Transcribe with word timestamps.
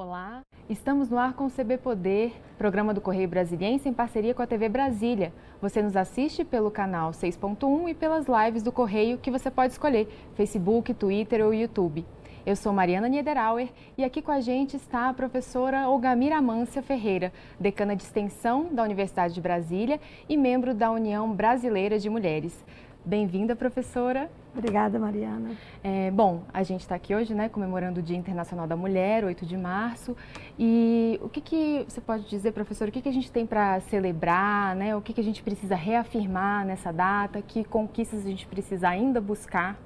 Olá, 0.00 0.44
estamos 0.70 1.08
no 1.08 1.18
ar 1.18 1.32
com 1.32 1.46
o 1.46 1.50
CB 1.50 1.78
Poder, 1.78 2.32
programa 2.56 2.94
do 2.94 3.00
Correio 3.00 3.28
Brasiliense 3.28 3.88
em 3.88 3.92
parceria 3.92 4.32
com 4.32 4.40
a 4.40 4.46
TV 4.46 4.68
Brasília. 4.68 5.32
Você 5.60 5.82
nos 5.82 5.96
assiste 5.96 6.44
pelo 6.44 6.70
canal 6.70 7.10
6.1 7.10 7.88
e 7.88 7.94
pelas 7.94 8.26
lives 8.28 8.62
do 8.62 8.70
Correio 8.70 9.18
que 9.18 9.28
você 9.28 9.50
pode 9.50 9.72
escolher, 9.72 10.06
Facebook, 10.36 10.94
Twitter 10.94 11.44
ou 11.44 11.52
YouTube. 11.52 12.06
Eu 12.46 12.54
sou 12.54 12.72
Mariana 12.72 13.08
Niederauer 13.08 13.70
e 13.96 14.04
aqui 14.04 14.22
com 14.22 14.30
a 14.30 14.38
gente 14.40 14.76
está 14.76 15.08
a 15.08 15.12
professora 15.12 15.88
Olgamira 15.88 16.36
Amância 16.36 16.80
Ferreira, 16.80 17.32
decana 17.58 17.96
de 17.96 18.04
extensão 18.04 18.72
da 18.72 18.84
Universidade 18.84 19.34
de 19.34 19.40
Brasília 19.40 20.00
e 20.28 20.36
membro 20.36 20.74
da 20.74 20.92
União 20.92 21.34
Brasileira 21.34 21.98
de 21.98 22.08
Mulheres. 22.08 22.64
Bem-vinda, 23.08 23.56
professora. 23.56 24.30
Obrigada, 24.54 24.98
Mariana. 24.98 25.52
É, 25.82 26.10
bom, 26.10 26.42
a 26.52 26.62
gente 26.62 26.82
está 26.82 26.94
aqui 26.94 27.14
hoje, 27.14 27.34
né, 27.34 27.48
comemorando 27.48 28.00
o 28.00 28.02
Dia 28.02 28.18
Internacional 28.18 28.66
da 28.66 28.76
Mulher, 28.76 29.24
8 29.24 29.46
de 29.46 29.56
março. 29.56 30.14
E 30.58 31.18
o 31.22 31.26
que, 31.30 31.40
que 31.40 31.86
você 31.88 32.02
pode 32.02 32.28
dizer, 32.28 32.52
professora, 32.52 32.90
o 32.90 32.92
que, 32.92 33.00
que 33.00 33.08
a 33.08 33.12
gente 33.12 33.32
tem 33.32 33.46
para 33.46 33.80
celebrar, 33.80 34.76
né? 34.76 34.94
O 34.94 35.00
que, 35.00 35.14
que 35.14 35.22
a 35.22 35.24
gente 35.24 35.42
precisa 35.42 35.74
reafirmar 35.74 36.66
nessa 36.66 36.92
data? 36.92 37.40
Que 37.40 37.64
conquistas 37.64 38.26
a 38.26 38.28
gente 38.28 38.46
precisa 38.46 38.90
ainda 38.90 39.22
buscar? 39.22 39.78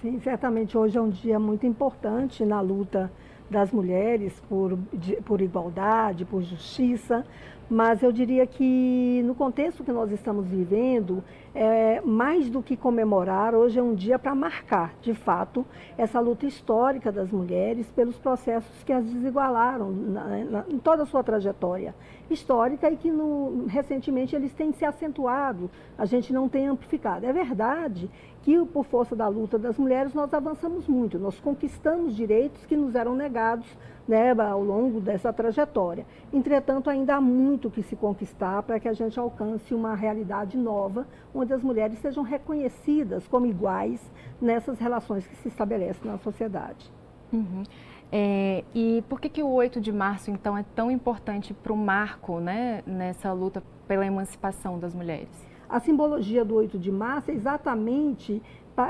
Sim, 0.00 0.18
certamente 0.20 0.78
hoje 0.78 0.96
é 0.96 1.02
um 1.02 1.10
dia 1.10 1.38
muito 1.38 1.66
importante 1.66 2.46
na 2.46 2.62
luta 2.62 3.12
das 3.50 3.72
mulheres 3.72 4.38
por, 4.48 4.78
de, 4.92 5.16
por 5.22 5.40
igualdade, 5.40 6.24
por 6.24 6.42
justiça, 6.42 7.24
mas 7.70 8.02
eu 8.02 8.10
diria 8.10 8.46
que 8.46 9.22
no 9.26 9.34
contexto 9.34 9.84
que 9.84 9.92
nós 9.92 10.10
estamos 10.10 10.46
vivendo, 10.46 11.22
é, 11.54 12.00
mais 12.00 12.48
do 12.48 12.62
que 12.62 12.76
comemorar, 12.76 13.54
hoje 13.54 13.78
é 13.78 13.82
um 13.82 13.94
dia 13.94 14.18
para 14.18 14.34
marcar, 14.34 14.94
de 15.02 15.12
fato, 15.12 15.66
essa 15.96 16.18
luta 16.18 16.46
histórica 16.46 17.12
das 17.12 17.30
mulheres 17.30 17.86
pelos 17.90 18.16
processos 18.16 18.82
que 18.84 18.92
as 18.92 19.04
desigualaram 19.04 19.90
na, 19.90 20.24
na, 20.44 20.64
em 20.68 20.78
toda 20.78 21.02
a 21.02 21.06
sua 21.06 21.22
trajetória 21.22 21.94
histórica 22.30 22.90
e 22.90 22.96
que 22.96 23.10
no, 23.10 23.66
recentemente 23.66 24.34
eles 24.34 24.52
têm 24.54 24.72
se 24.72 24.86
acentuado, 24.86 25.70
a 25.98 26.06
gente 26.06 26.32
não 26.32 26.48
tem 26.48 26.66
amplificado. 26.68 27.26
É 27.26 27.32
verdade 27.32 28.08
que, 28.42 28.64
por 28.66 28.84
força 28.84 29.14
da 29.14 29.28
luta 29.28 29.58
das 29.58 29.76
mulheres, 29.78 30.14
nós 30.14 30.32
avançamos 30.32 30.86
muito, 30.86 31.18
nós 31.18 31.38
conquistamos 31.40 32.14
direitos 32.14 32.64
que 32.66 32.76
nos 32.76 32.94
eram 32.94 33.14
negados 33.14 33.66
né, 34.06 34.32
ao 34.32 34.64
longo 34.64 35.00
dessa 35.00 35.32
trajetória. 35.32 36.06
Entretanto, 36.32 36.88
ainda 36.88 37.16
há 37.16 37.20
muito 37.20 37.70
que 37.70 37.82
se 37.82 37.94
conquistar 37.94 38.62
para 38.62 38.80
que 38.80 38.88
a 38.88 38.92
gente 38.94 39.18
alcance 39.20 39.74
uma 39.74 39.94
realidade 39.94 40.56
nova, 40.56 41.06
onde 41.34 41.52
as 41.52 41.62
mulheres 41.62 41.98
sejam 41.98 42.22
reconhecidas 42.22 43.28
como 43.28 43.44
iguais 43.46 44.00
nessas 44.40 44.78
relações 44.78 45.26
que 45.26 45.36
se 45.36 45.48
estabelecem 45.48 46.10
na 46.10 46.16
sociedade. 46.18 46.90
Uhum. 47.30 47.62
É, 48.10 48.64
e 48.74 49.04
por 49.08 49.20
que, 49.20 49.28
que 49.28 49.42
o 49.42 49.50
8 49.50 49.80
de 49.80 49.92
março, 49.92 50.30
então, 50.30 50.56
é 50.56 50.64
tão 50.74 50.90
importante 50.90 51.52
para 51.52 51.72
o 51.72 51.76
marco 51.76 52.40
né, 52.40 52.82
nessa 52.86 53.30
luta 53.32 53.62
pela 53.86 54.06
emancipação 54.06 54.78
das 54.78 54.94
mulheres? 54.94 55.47
A 55.68 55.80
simbologia 55.80 56.44
do 56.44 56.54
8 56.54 56.78
de 56.78 56.90
março 56.90 57.30
é 57.30 57.34
exatamente 57.34 58.42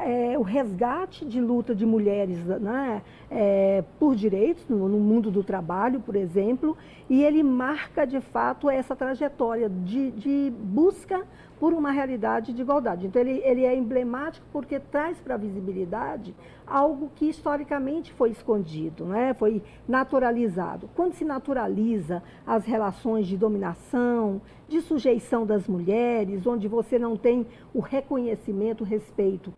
é, 0.04 0.38
o 0.38 0.42
resgate 0.42 1.24
de 1.24 1.40
luta 1.40 1.74
de 1.74 1.86
mulheres 1.86 2.38
né, 2.44 3.02
é, 3.30 3.82
por 3.98 4.14
direitos 4.14 4.68
no, 4.68 4.88
no, 4.88 4.98
mundo 4.98 5.30
do 5.30 5.42
trabalho, 5.42 6.00
por 6.00 6.14
exemplo, 6.14 6.76
e 7.08 7.22
ele 7.22 7.42
marca 7.42 8.06
de 8.06 8.20
fato 8.20 8.68
essa 8.68 8.94
trajetória 8.94 9.68
de, 9.68 10.10
de 10.10 10.52
busca 10.56 11.26
por 11.58 11.72
uma 11.72 11.90
realidade 11.90 12.52
de 12.52 12.62
igualdade. 12.62 13.06
Então, 13.06 13.20
ele, 13.20 13.40
ele 13.44 13.64
é 13.64 13.74
emblemático 13.74 14.46
porque 14.52 14.78
traz 14.78 15.18
para 15.18 15.34
a 15.34 15.38
visibilidade 15.38 16.34
algo 16.66 17.10
que 17.14 17.28
historicamente 17.28 18.12
foi 18.12 18.30
escondido, 18.30 19.04
né? 19.04 19.34
foi 19.34 19.62
naturalizado. 19.86 20.88
Quando 20.94 21.14
se 21.14 21.24
naturaliza 21.24 22.22
as 22.46 22.64
relações 22.64 23.26
de 23.26 23.36
dominação, 23.36 24.40
de 24.68 24.80
sujeição 24.82 25.46
das 25.46 25.66
mulheres, 25.66 26.46
onde 26.46 26.68
você 26.68 26.98
não 26.98 27.16
tem 27.16 27.46
o 27.72 27.80
reconhecimento, 27.80 28.82
o 28.82 28.86
respeito 28.86 29.52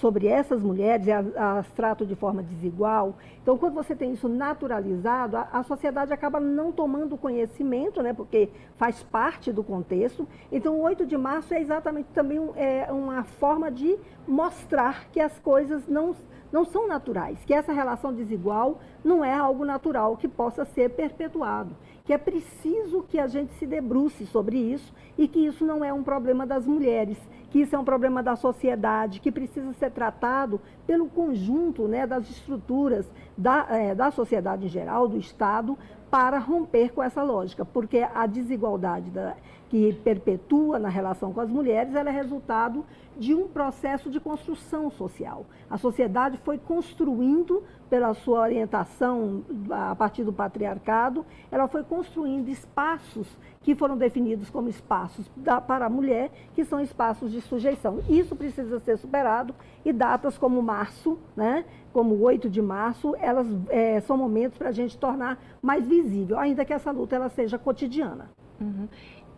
sobre 0.00 0.26
essas 0.26 0.62
mulheres, 0.62 1.06
as 1.36 1.70
trato 1.72 2.06
de 2.06 2.14
forma 2.14 2.42
desigual. 2.42 3.16
Então, 3.42 3.58
quando 3.58 3.74
você 3.74 3.94
tem 3.94 4.12
isso 4.12 4.28
naturalizado, 4.28 5.36
a, 5.36 5.48
a, 5.52 5.62
sociedade 5.62 6.12
acaba 6.12 6.38
não 6.38 6.70
tomando 6.70 7.16
conhecimento, 7.16 8.02
né, 8.02 8.12
porque 8.12 8.48
faz 8.76 9.02
parte 9.02 9.52
do 9.52 9.62
contexto. 9.62 10.26
Então, 10.50 10.76
o 10.76 10.82
8 10.82 11.04
de 11.04 11.16
março 11.16 11.52
é 11.52 11.60
exatamente 11.60 12.08
também 12.14 12.38
um, 12.38 12.52
é, 12.56 12.86
uma 12.90 13.24
forma 13.24 13.70
de 13.70 13.98
mostrar 14.26 15.08
que 15.10 15.20
as 15.20 15.38
coisas 15.40 15.86
não, 15.88 16.14
não 16.52 16.64
são 16.64 16.86
naturais, 16.86 17.44
que 17.44 17.52
essa 17.52 17.72
relação 17.72 18.12
desigual 18.12 18.80
não 19.04 19.24
é 19.24 19.34
algo 19.34 19.64
natural 19.64 20.16
que 20.16 20.28
possa 20.28 20.64
ser 20.64 20.90
perpetuado 20.90 21.74
que 22.04 22.12
é 22.12 22.18
preciso 22.18 23.02
que 23.02 23.18
a 23.18 23.26
gente 23.26 23.54
se 23.54 23.66
debruce 23.66 24.26
sobre 24.26 24.58
isso 24.58 24.92
e 25.16 25.26
que 25.26 25.38
isso 25.38 25.64
não 25.64 25.82
é 25.82 25.92
um 25.92 26.02
problema 26.02 26.46
das 26.46 26.66
mulheres, 26.66 27.16
que 27.54 27.60
isso 27.60 27.76
é 27.76 27.78
um 27.78 27.84
problema 27.84 28.20
da 28.20 28.34
sociedade, 28.34 29.20
que 29.20 29.30
precisa 29.30 29.72
ser 29.74 29.92
tratado 29.92 30.60
pelo 30.84 31.06
conjunto 31.06 31.86
né, 31.86 32.04
das 32.04 32.28
estruturas 32.28 33.08
da, 33.38 33.64
é, 33.70 33.94
da 33.94 34.10
sociedade 34.10 34.66
em 34.66 34.68
geral, 34.68 35.06
do 35.06 35.16
Estado, 35.16 35.78
para 36.10 36.36
romper 36.40 36.92
com 36.92 37.00
essa 37.00 37.22
lógica, 37.22 37.64
porque 37.64 38.04
a 38.12 38.26
desigualdade 38.26 39.08
da, 39.08 39.36
que 39.68 39.92
perpetua 39.92 40.80
na 40.80 40.88
relação 40.88 41.32
com 41.32 41.40
as 41.40 41.48
mulheres, 41.48 41.94
é 41.94 42.02
resultado 42.10 42.84
de 43.16 43.34
um 43.34 43.46
processo 43.46 44.10
de 44.10 44.18
construção 44.18 44.90
social. 44.90 45.46
A 45.70 45.78
sociedade 45.78 46.38
foi 46.38 46.58
construindo, 46.58 47.62
pela 47.88 48.14
sua 48.14 48.40
orientação 48.40 49.44
a 49.70 49.94
partir 49.94 50.24
do 50.24 50.32
patriarcado, 50.32 51.24
ela 51.52 51.68
foi 51.68 51.84
construindo 51.84 52.48
espaços 52.48 53.28
que 53.64 53.74
foram 53.74 53.96
definidos 53.96 54.50
como 54.50 54.68
espaços 54.68 55.28
da, 55.34 55.60
para 55.60 55.86
a 55.86 55.90
mulher, 55.90 56.30
que 56.54 56.64
são 56.64 56.80
espaços 56.80 57.32
de 57.32 57.40
sujeição. 57.40 58.00
Isso 58.08 58.36
precisa 58.36 58.78
ser 58.78 58.98
superado 58.98 59.54
e 59.84 59.92
datas 59.92 60.38
como 60.38 60.62
março, 60.62 61.18
né, 61.34 61.64
como 61.92 62.20
8 62.20 62.48
de 62.50 62.60
março, 62.60 63.16
elas 63.18 63.48
é, 63.70 64.00
são 64.00 64.16
momentos 64.16 64.58
para 64.58 64.68
a 64.68 64.72
gente 64.72 64.98
tornar 64.98 65.42
mais 65.62 65.86
visível, 65.86 66.38
ainda 66.38 66.64
que 66.64 66.72
essa 66.72 66.90
luta 66.90 67.16
ela 67.16 67.30
seja 67.30 67.58
cotidiana. 67.58 68.30
Uhum 68.60 68.86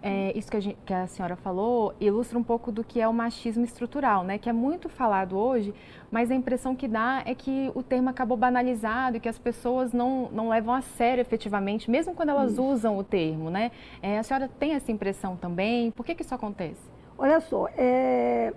é, 0.08 0.38
isso 0.38 0.48
que 0.48 0.56
a, 0.56 0.60
gente, 0.60 0.78
que 0.86 0.94
a, 0.94 1.04
senhora 1.08 1.34
falou 1.34 1.92
ilustra 2.00 2.38
um 2.38 2.42
pouco 2.42 2.70
do 2.70 2.84
que 2.84 3.00
é 3.00 3.08
o 3.08 3.12
machismo 3.12 3.64
estrutural, 3.64 4.22
né? 4.22 4.38
Que 4.38 4.48
é 4.48 4.52
muito 4.52 4.88
falado 4.88 5.36
hoje, 5.36 5.74
mas 6.12 6.30
a 6.30 6.34
impressão 6.36 6.76
que 6.76 6.86
dá 6.86 7.24
é 7.26 7.34
que 7.34 7.72
o 7.74 7.82
termo 7.82 8.08
acabou 8.08 8.36
banalizado 8.36 9.16
e 9.16 9.20
que 9.20 9.28
as 9.28 9.36
pessoas 9.36 9.92
não, 9.92 10.30
não 10.30 10.48
levam 10.48 10.72
a 10.72 10.80
sério 10.80 11.20
efetivamente, 11.20 11.90
mesmo 11.90 12.14
quando 12.14 12.28
elas 12.28 12.52
isso. 12.52 12.62
usam 12.62 12.96
o 12.96 13.02
termo, 13.02 13.50
né? 13.50 13.72
É, 14.00 14.16
a 14.16 14.22
senhora 14.22 14.48
tem 14.60 14.74
essa 14.74 14.92
impressão 14.92 15.34
também? 15.34 15.90
Por 15.90 16.06
que, 16.06 16.14
que 16.14 16.22
isso 16.22 16.34
acontece? 16.34 16.88
Olha 17.18 17.40
só, 17.40 17.66
é, 17.76 18.52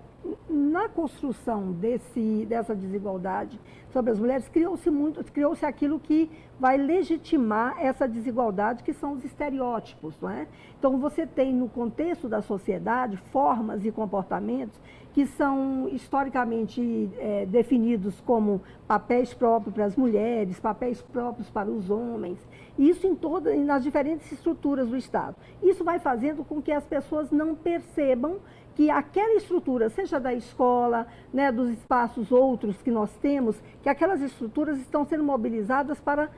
na 0.49 0.89
construção 0.89 1.71
desse, 1.71 2.45
dessa 2.47 2.75
desigualdade 2.75 3.59
sobre 3.91 4.11
as 4.11 4.19
mulheres, 4.19 4.47
criou-se 4.47 4.89
muito, 4.89 5.23
criou-se 5.31 5.65
aquilo 5.65 5.99
que 5.99 6.29
vai 6.59 6.77
legitimar 6.77 7.75
essa 7.79 8.07
desigualdade, 8.07 8.83
que 8.83 8.93
são 8.93 9.13
os 9.13 9.23
estereótipos. 9.23 10.19
Não 10.21 10.29
é? 10.29 10.47
Então, 10.77 10.97
você 10.97 11.25
tem 11.25 11.53
no 11.53 11.69
contexto 11.69 12.27
da 12.27 12.41
sociedade 12.41 13.17
formas 13.31 13.85
e 13.85 13.91
comportamentos 13.91 14.79
que 15.13 15.25
são 15.25 15.89
historicamente 15.89 17.09
é, 17.17 17.45
definidos 17.45 18.21
como 18.21 18.61
papéis 18.87 19.33
próprios 19.33 19.73
para 19.73 19.85
as 19.85 19.95
mulheres, 19.95 20.59
papéis 20.59 21.01
próprios 21.01 21.49
para 21.49 21.69
os 21.69 21.89
homens. 21.89 22.37
Isso 22.77 23.07
em 23.07 23.15
todas, 23.15 23.57
nas 23.59 23.83
diferentes 23.83 24.31
estruturas 24.31 24.87
do 24.87 24.95
Estado. 24.95 25.35
Isso 25.63 25.83
vai 25.83 25.99
fazendo 25.99 26.43
com 26.43 26.61
que 26.61 26.71
as 26.71 26.85
pessoas 26.85 27.31
não 27.31 27.55
percebam 27.55 28.37
que 28.79 28.89
aquela 28.89 29.35
estrutura, 29.35 29.89
seja 29.89 30.21
da 30.21 30.33
escola, 30.33 31.05
né, 31.33 31.51
dos 31.51 31.69
espaços 31.69 32.31
outros 32.31 32.81
que 32.81 32.89
nós 32.89 33.11
temos, 33.17 33.61
que 33.83 33.89
aquelas 33.89 34.21
estruturas 34.21 34.79
estão 34.79 35.03
sendo 35.03 35.21
mobilizadas 35.21 35.99
para 35.99 36.29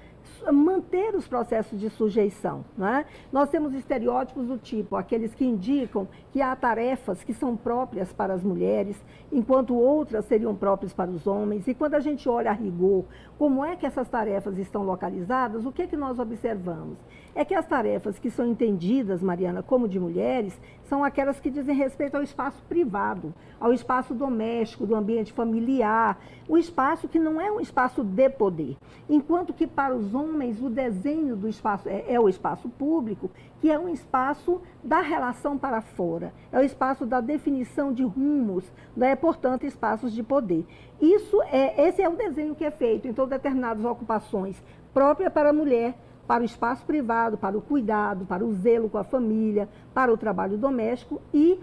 manter 0.52 1.16
os 1.16 1.28
processos 1.28 1.80
de 1.80 1.90
sujeição. 1.90 2.66
Né? 2.78 3.06
Nós 3.32 3.50
temos 3.50 3.74
estereótipos 3.74 4.48
do 4.48 4.58
tipo, 4.58 4.96
aqueles 4.96 5.34
que 5.34 5.46
indicam 5.46 6.08
que 6.32 6.42
há 6.42 6.56
tarefas 6.56 7.24
que 7.24 7.34
são 7.34 7.56
próprias 7.56 8.12
para 8.14 8.34
as 8.34 8.44
mulheres, 8.44 8.96
enquanto 9.32 9.76
outras 9.76 10.26
seriam 10.26 10.56
próprias 10.56 10.94
para 10.94 11.12
os 11.12 11.28
homens. 11.28 11.68
E 11.68 11.74
quando 11.74 11.96
a 11.96 12.00
gente 12.00 12.28
olha 12.28 12.52
a 12.52 12.54
rigor 12.54 13.06
como 13.42 13.66
é 13.66 13.76
que 13.76 13.88
essas 13.88 14.08
tarefas 14.08 14.56
estão 14.60 14.84
localizadas, 14.84 15.66
o 15.66 15.72
que, 15.72 15.82
é 15.82 15.88
que 15.88 15.98
nós 15.98 16.20
observamos? 16.20 16.96
É 17.34 17.44
que 17.44 17.56
as 17.56 17.66
tarefas 17.66 18.20
que 18.20 18.30
são 18.30 18.46
entendidas, 18.46 19.20
Mariana, 19.20 19.64
como 19.64 19.88
de 19.88 20.00
mulheres, 20.00 20.60
são 20.84 21.04
aquelas 21.04 21.40
que 21.40 21.50
dizem 21.50 21.76
respeito 21.76 22.16
ao 22.16 22.22
espaço 22.22 22.62
privado, 22.70 23.34
ao 23.60 23.74
espaço 23.74 24.14
doméstico, 24.14 24.86
do 24.86 24.94
ambiente 24.94 25.34
familiar, 25.34 26.20
o 26.48 26.56
espaço 26.56 27.08
que 27.08 27.18
não 27.18 27.42
é 27.42 27.52
um 27.52 27.60
espaço 27.60 28.04
de 28.04 28.30
poder. 28.30 28.78
Enquanto 29.10 29.54
que 29.54 29.66
para 29.66 29.96
os 29.96 30.11
os 30.12 30.16
homens, 30.16 30.62
o 30.62 30.70
desenho 30.70 31.36
do 31.36 31.48
espaço 31.48 31.88
é, 31.88 32.04
é, 32.08 32.20
o 32.20 32.28
espaço 32.28 32.68
público, 32.68 33.32
que 33.62 33.72
é 33.72 33.80
um 33.80 33.88
espaço 33.88 34.62
da 34.84 35.00
relação 35.00 35.58
para 35.58 35.82
fora, 35.82 36.34
é 36.52 36.60
o 36.60 36.64
espaço 36.64 37.06
da 37.06 37.22
definição 37.22 37.94
de 37.94 38.04
rumos, 38.04 38.70
né? 38.96 39.16
portanto, 39.16 39.66
espaços 39.66 40.12
de 40.12 40.22
poder. 40.22 40.66
Isso 41.00 41.42
é, 41.44 41.88
esse 41.88 42.02
é 42.02 42.10
o 42.10 42.16
desenho 42.16 42.56
que 42.56 42.66
é 42.66 42.72
feito 42.72 43.08
em 43.08 43.14
todas 43.14 43.32
determinadas 43.32 43.86
ocupações 43.86 44.62
própria 44.94 45.32
para 45.32 45.52
a 45.52 45.54
mulher, 45.54 45.96
para 46.28 46.44
o 46.44 46.46
espaço 46.46 46.86
privado, 46.86 47.38
para 47.38 47.58
o 47.58 47.62
cuidado, 47.62 48.26
para 48.26 48.46
o 48.46 48.54
zelo 48.54 48.90
com 48.90 48.98
a 48.98 49.04
família, 49.04 49.68
para 49.94 50.14
o 50.14 50.18
trabalho 50.18 50.58
doméstico 50.58 51.22
e 51.34 51.60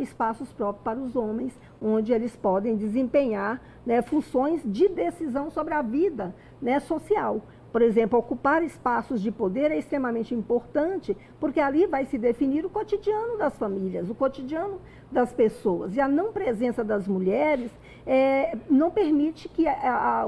espaços 0.00 0.52
próprios 0.52 0.84
para 0.84 0.98
os 0.98 1.16
homens, 1.16 1.58
onde 1.80 2.12
eles 2.12 2.36
podem 2.36 2.76
desempenhar 2.76 3.60
né, 3.84 4.02
funções 4.02 4.62
de 4.64 4.88
decisão 4.88 5.50
sobre 5.50 5.74
a 5.74 5.82
vida 5.82 6.34
né, 6.60 6.80
social. 6.80 7.40
Por 7.72 7.82
exemplo, 7.82 8.18
ocupar 8.18 8.64
espaços 8.64 9.22
de 9.22 9.30
poder 9.30 9.70
é 9.70 9.78
extremamente 9.78 10.34
importante, 10.34 11.16
porque 11.38 11.60
ali 11.60 11.86
vai 11.86 12.04
se 12.04 12.18
definir 12.18 12.66
o 12.66 12.70
cotidiano 12.70 13.38
das 13.38 13.56
famílias, 13.56 14.10
o 14.10 14.14
cotidiano 14.14 14.80
das 15.10 15.32
pessoas. 15.32 15.94
E 15.94 16.00
a 16.00 16.08
não 16.08 16.32
presença 16.32 16.82
das 16.82 17.06
mulheres 17.06 17.70
é, 18.04 18.56
não 18.68 18.90
permite 18.90 19.48
que 19.48 19.68
a, 19.68 20.22
a, 20.22 20.26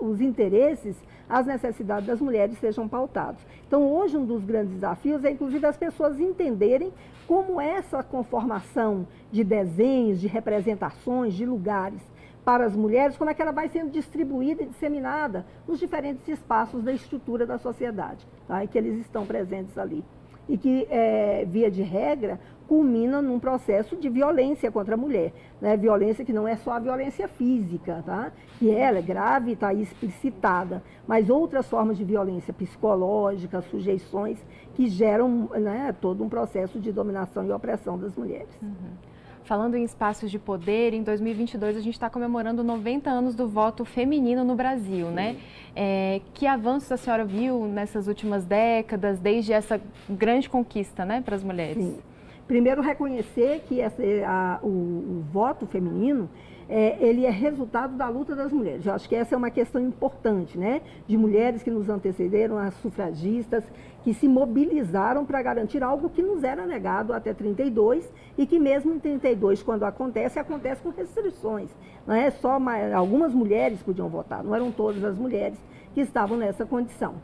os 0.00 0.20
interesses, 0.20 0.94
as 1.28 1.46
necessidades 1.46 2.06
das 2.06 2.20
mulheres 2.20 2.58
sejam 2.58 2.86
pautados. 2.86 3.40
Então, 3.66 3.90
hoje, 3.90 4.18
um 4.18 4.26
dos 4.26 4.44
grandes 4.44 4.74
desafios 4.74 5.24
é, 5.24 5.30
inclusive, 5.30 5.64
as 5.64 5.78
pessoas 5.78 6.20
entenderem 6.20 6.92
como 7.26 7.58
essa 7.58 8.02
conformação 8.02 9.06
de 9.30 9.42
desenhos, 9.42 10.20
de 10.20 10.26
representações, 10.26 11.32
de 11.32 11.46
lugares 11.46 12.00
para 12.44 12.64
as 12.64 12.74
mulheres, 12.74 13.16
como 13.16 13.30
é 13.30 13.34
que 13.34 13.42
ela 13.42 13.52
vai 13.52 13.68
sendo 13.68 13.90
distribuída 13.90 14.62
e 14.62 14.66
disseminada 14.66 15.46
nos 15.66 15.78
diferentes 15.78 16.26
espaços 16.26 16.82
da 16.82 16.92
estrutura 16.92 17.46
da 17.46 17.58
sociedade, 17.58 18.26
tá? 18.48 18.64
e 18.64 18.68
que 18.68 18.76
eles 18.76 18.98
estão 19.00 19.24
presentes 19.24 19.78
ali. 19.78 20.04
E 20.48 20.58
que, 20.58 20.88
é, 20.90 21.44
via 21.48 21.70
de 21.70 21.82
regra, 21.82 22.40
culmina 22.66 23.22
num 23.22 23.38
processo 23.38 23.94
de 23.96 24.08
violência 24.08 24.72
contra 24.72 24.94
a 24.94 24.96
mulher. 24.96 25.32
Né? 25.60 25.76
Violência 25.76 26.24
que 26.24 26.32
não 26.32 26.48
é 26.48 26.56
só 26.56 26.72
a 26.72 26.78
violência 26.80 27.28
física, 27.28 28.02
tá? 28.04 28.32
que 28.58 28.70
ela 28.70 28.98
é 28.98 29.02
grave 29.02 29.52
está 29.52 29.72
explicitada, 29.72 30.82
mas 31.06 31.30
outras 31.30 31.68
formas 31.68 31.96
de 31.96 32.04
violência 32.04 32.52
psicológica, 32.52 33.62
sujeições, 33.62 34.44
que 34.74 34.88
geram 34.88 35.48
né, 35.54 35.94
todo 36.00 36.24
um 36.24 36.28
processo 36.28 36.80
de 36.80 36.90
dominação 36.90 37.46
e 37.46 37.52
opressão 37.52 37.96
das 37.96 38.16
mulheres. 38.16 38.48
Uhum. 38.60 39.11
Falando 39.52 39.74
em 39.74 39.84
espaços 39.84 40.30
de 40.30 40.38
poder, 40.38 40.94
em 40.94 41.02
2022 41.02 41.76
a 41.76 41.80
gente 41.80 41.92
está 41.92 42.08
comemorando 42.08 42.64
90 42.64 43.10
anos 43.10 43.34
do 43.34 43.46
voto 43.46 43.84
feminino 43.84 44.44
no 44.44 44.54
Brasil, 44.54 45.08
Sim. 45.08 45.12
né? 45.12 45.36
É, 45.76 46.22
que 46.32 46.46
avanços 46.46 46.90
a 46.90 46.96
senhora 46.96 47.22
viu 47.22 47.66
nessas 47.66 48.08
últimas 48.08 48.46
décadas, 48.46 49.18
desde 49.18 49.52
essa 49.52 49.78
grande 50.08 50.48
conquista, 50.48 51.04
né, 51.04 51.20
para 51.20 51.36
as 51.36 51.44
mulheres? 51.44 51.84
Sim. 51.84 51.98
Primeiro, 52.46 52.80
reconhecer 52.80 53.62
que 53.68 53.78
essa, 53.78 54.02
a, 54.26 54.58
o, 54.62 54.68
o 54.68 55.24
voto 55.30 55.66
feminino 55.66 56.30
é, 56.68 56.96
ele 57.00 57.24
é 57.24 57.30
resultado 57.30 57.96
da 57.96 58.08
luta 58.08 58.34
das 58.34 58.52
mulheres. 58.52 58.86
Eu 58.86 58.94
acho 58.94 59.08
que 59.08 59.14
essa 59.14 59.34
é 59.34 59.38
uma 59.38 59.50
questão 59.50 59.80
importante, 59.80 60.58
né? 60.58 60.80
De 61.06 61.16
mulheres 61.16 61.62
que 61.62 61.70
nos 61.70 61.88
antecederam, 61.88 62.58
as 62.58 62.74
sufragistas, 62.74 63.64
que 64.02 64.12
se 64.12 64.28
mobilizaram 64.28 65.24
para 65.24 65.42
garantir 65.42 65.82
algo 65.82 66.10
que 66.10 66.22
nos 66.22 66.42
era 66.42 66.66
negado 66.66 67.12
até 67.12 67.32
32 67.32 68.10
e 68.36 68.46
que 68.46 68.58
mesmo 68.58 68.92
em 68.92 68.98
32, 68.98 69.62
quando 69.62 69.84
acontece, 69.84 70.38
acontece 70.38 70.82
com 70.82 70.90
restrições. 70.90 71.70
Não 72.06 72.14
é 72.14 72.30
só 72.30 72.58
algumas 72.94 73.32
mulheres 73.32 73.82
podiam 73.82 74.08
votar, 74.08 74.42
não 74.42 74.54
eram 74.54 74.72
todas 74.72 75.04
as 75.04 75.16
mulheres 75.16 75.58
que 75.94 76.00
estavam 76.00 76.36
nessa 76.36 76.64
condição. 76.64 77.14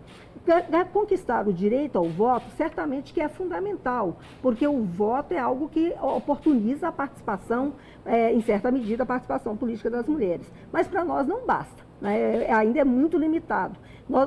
Conquistar 0.93 1.47
o 1.47 1.53
direito 1.53 1.97
ao 1.97 2.09
voto, 2.09 2.47
certamente 2.57 3.13
que 3.13 3.21
é 3.21 3.29
fundamental, 3.29 4.17
porque 4.43 4.67
o 4.67 4.83
voto 4.85 5.33
é 5.33 5.39
algo 5.39 5.69
que 5.69 5.95
oportuniza 6.01 6.89
a 6.89 6.93
participação, 6.93 7.75
é, 8.05 8.33
em 8.33 8.41
certa 8.41 8.71
medida, 8.71 9.03
a 9.03 9.07
participação 9.07 9.57
política 9.57 9.91
das 9.91 10.09
mulheres. 10.09 10.51
Mas 10.73 10.89
para 10.89 11.05
nós 11.05 11.27
não 11.27 11.47
basta, 11.47 11.83
né? 12.01 12.45
É, 12.45 12.53
ainda 12.53 12.81
é 12.81 12.85
muito 12.85 13.19
limitado. 13.19 13.79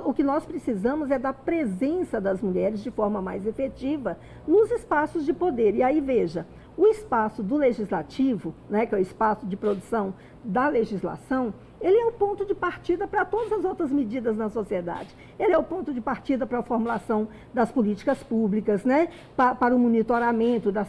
O 0.06 0.14
que 0.14 0.22
nós 0.22 0.46
precisamos 0.46 1.10
é 1.10 1.18
da 1.18 1.34
presença 1.34 2.22
das 2.22 2.40
mulheres 2.40 2.84
de 2.84 2.92
forma 2.92 3.20
mais 3.20 3.48
efetiva 3.48 4.18
nos 4.48 4.70
espaços 4.70 5.26
de 5.26 5.34
poder. 5.34 5.74
E 5.74 5.82
aí, 5.82 6.00
veja, 6.00 6.46
o 6.78 6.86
espaço 6.86 7.42
do 7.42 7.58
legislativo, 7.58 8.54
né, 8.70 8.86
que 8.86 8.94
é 8.94 8.98
o 9.00 9.02
espaço 9.02 9.46
de 9.48 9.58
produção 9.58 10.14
da 10.44 10.68
legislação, 10.68 11.52
ele 11.82 11.98
é 11.98 12.06
o 12.06 12.12
ponto 12.12 12.46
de 12.46 12.54
partida 12.54 13.08
para 13.08 13.26
todas 13.26 13.52
as 13.52 13.66
outras 13.66 13.92
medidas 13.92 14.38
na 14.38 14.50
sociedade. 14.50 15.16
Ele 15.40 15.54
é 15.54 15.58
o 15.58 15.64
ponto 15.64 15.94
de 15.94 16.00
partida 16.00 16.46
para 16.46 16.60
a 16.60 16.64
formulação 16.64 17.28
das 17.54 17.72
políticas 17.72 18.22
públicas, 18.22 18.86
né? 18.86 19.10
Pa, 19.36 19.56
para 19.56 19.76
o 19.76 19.80
monitoramento 19.80 20.72
das, 20.72 20.88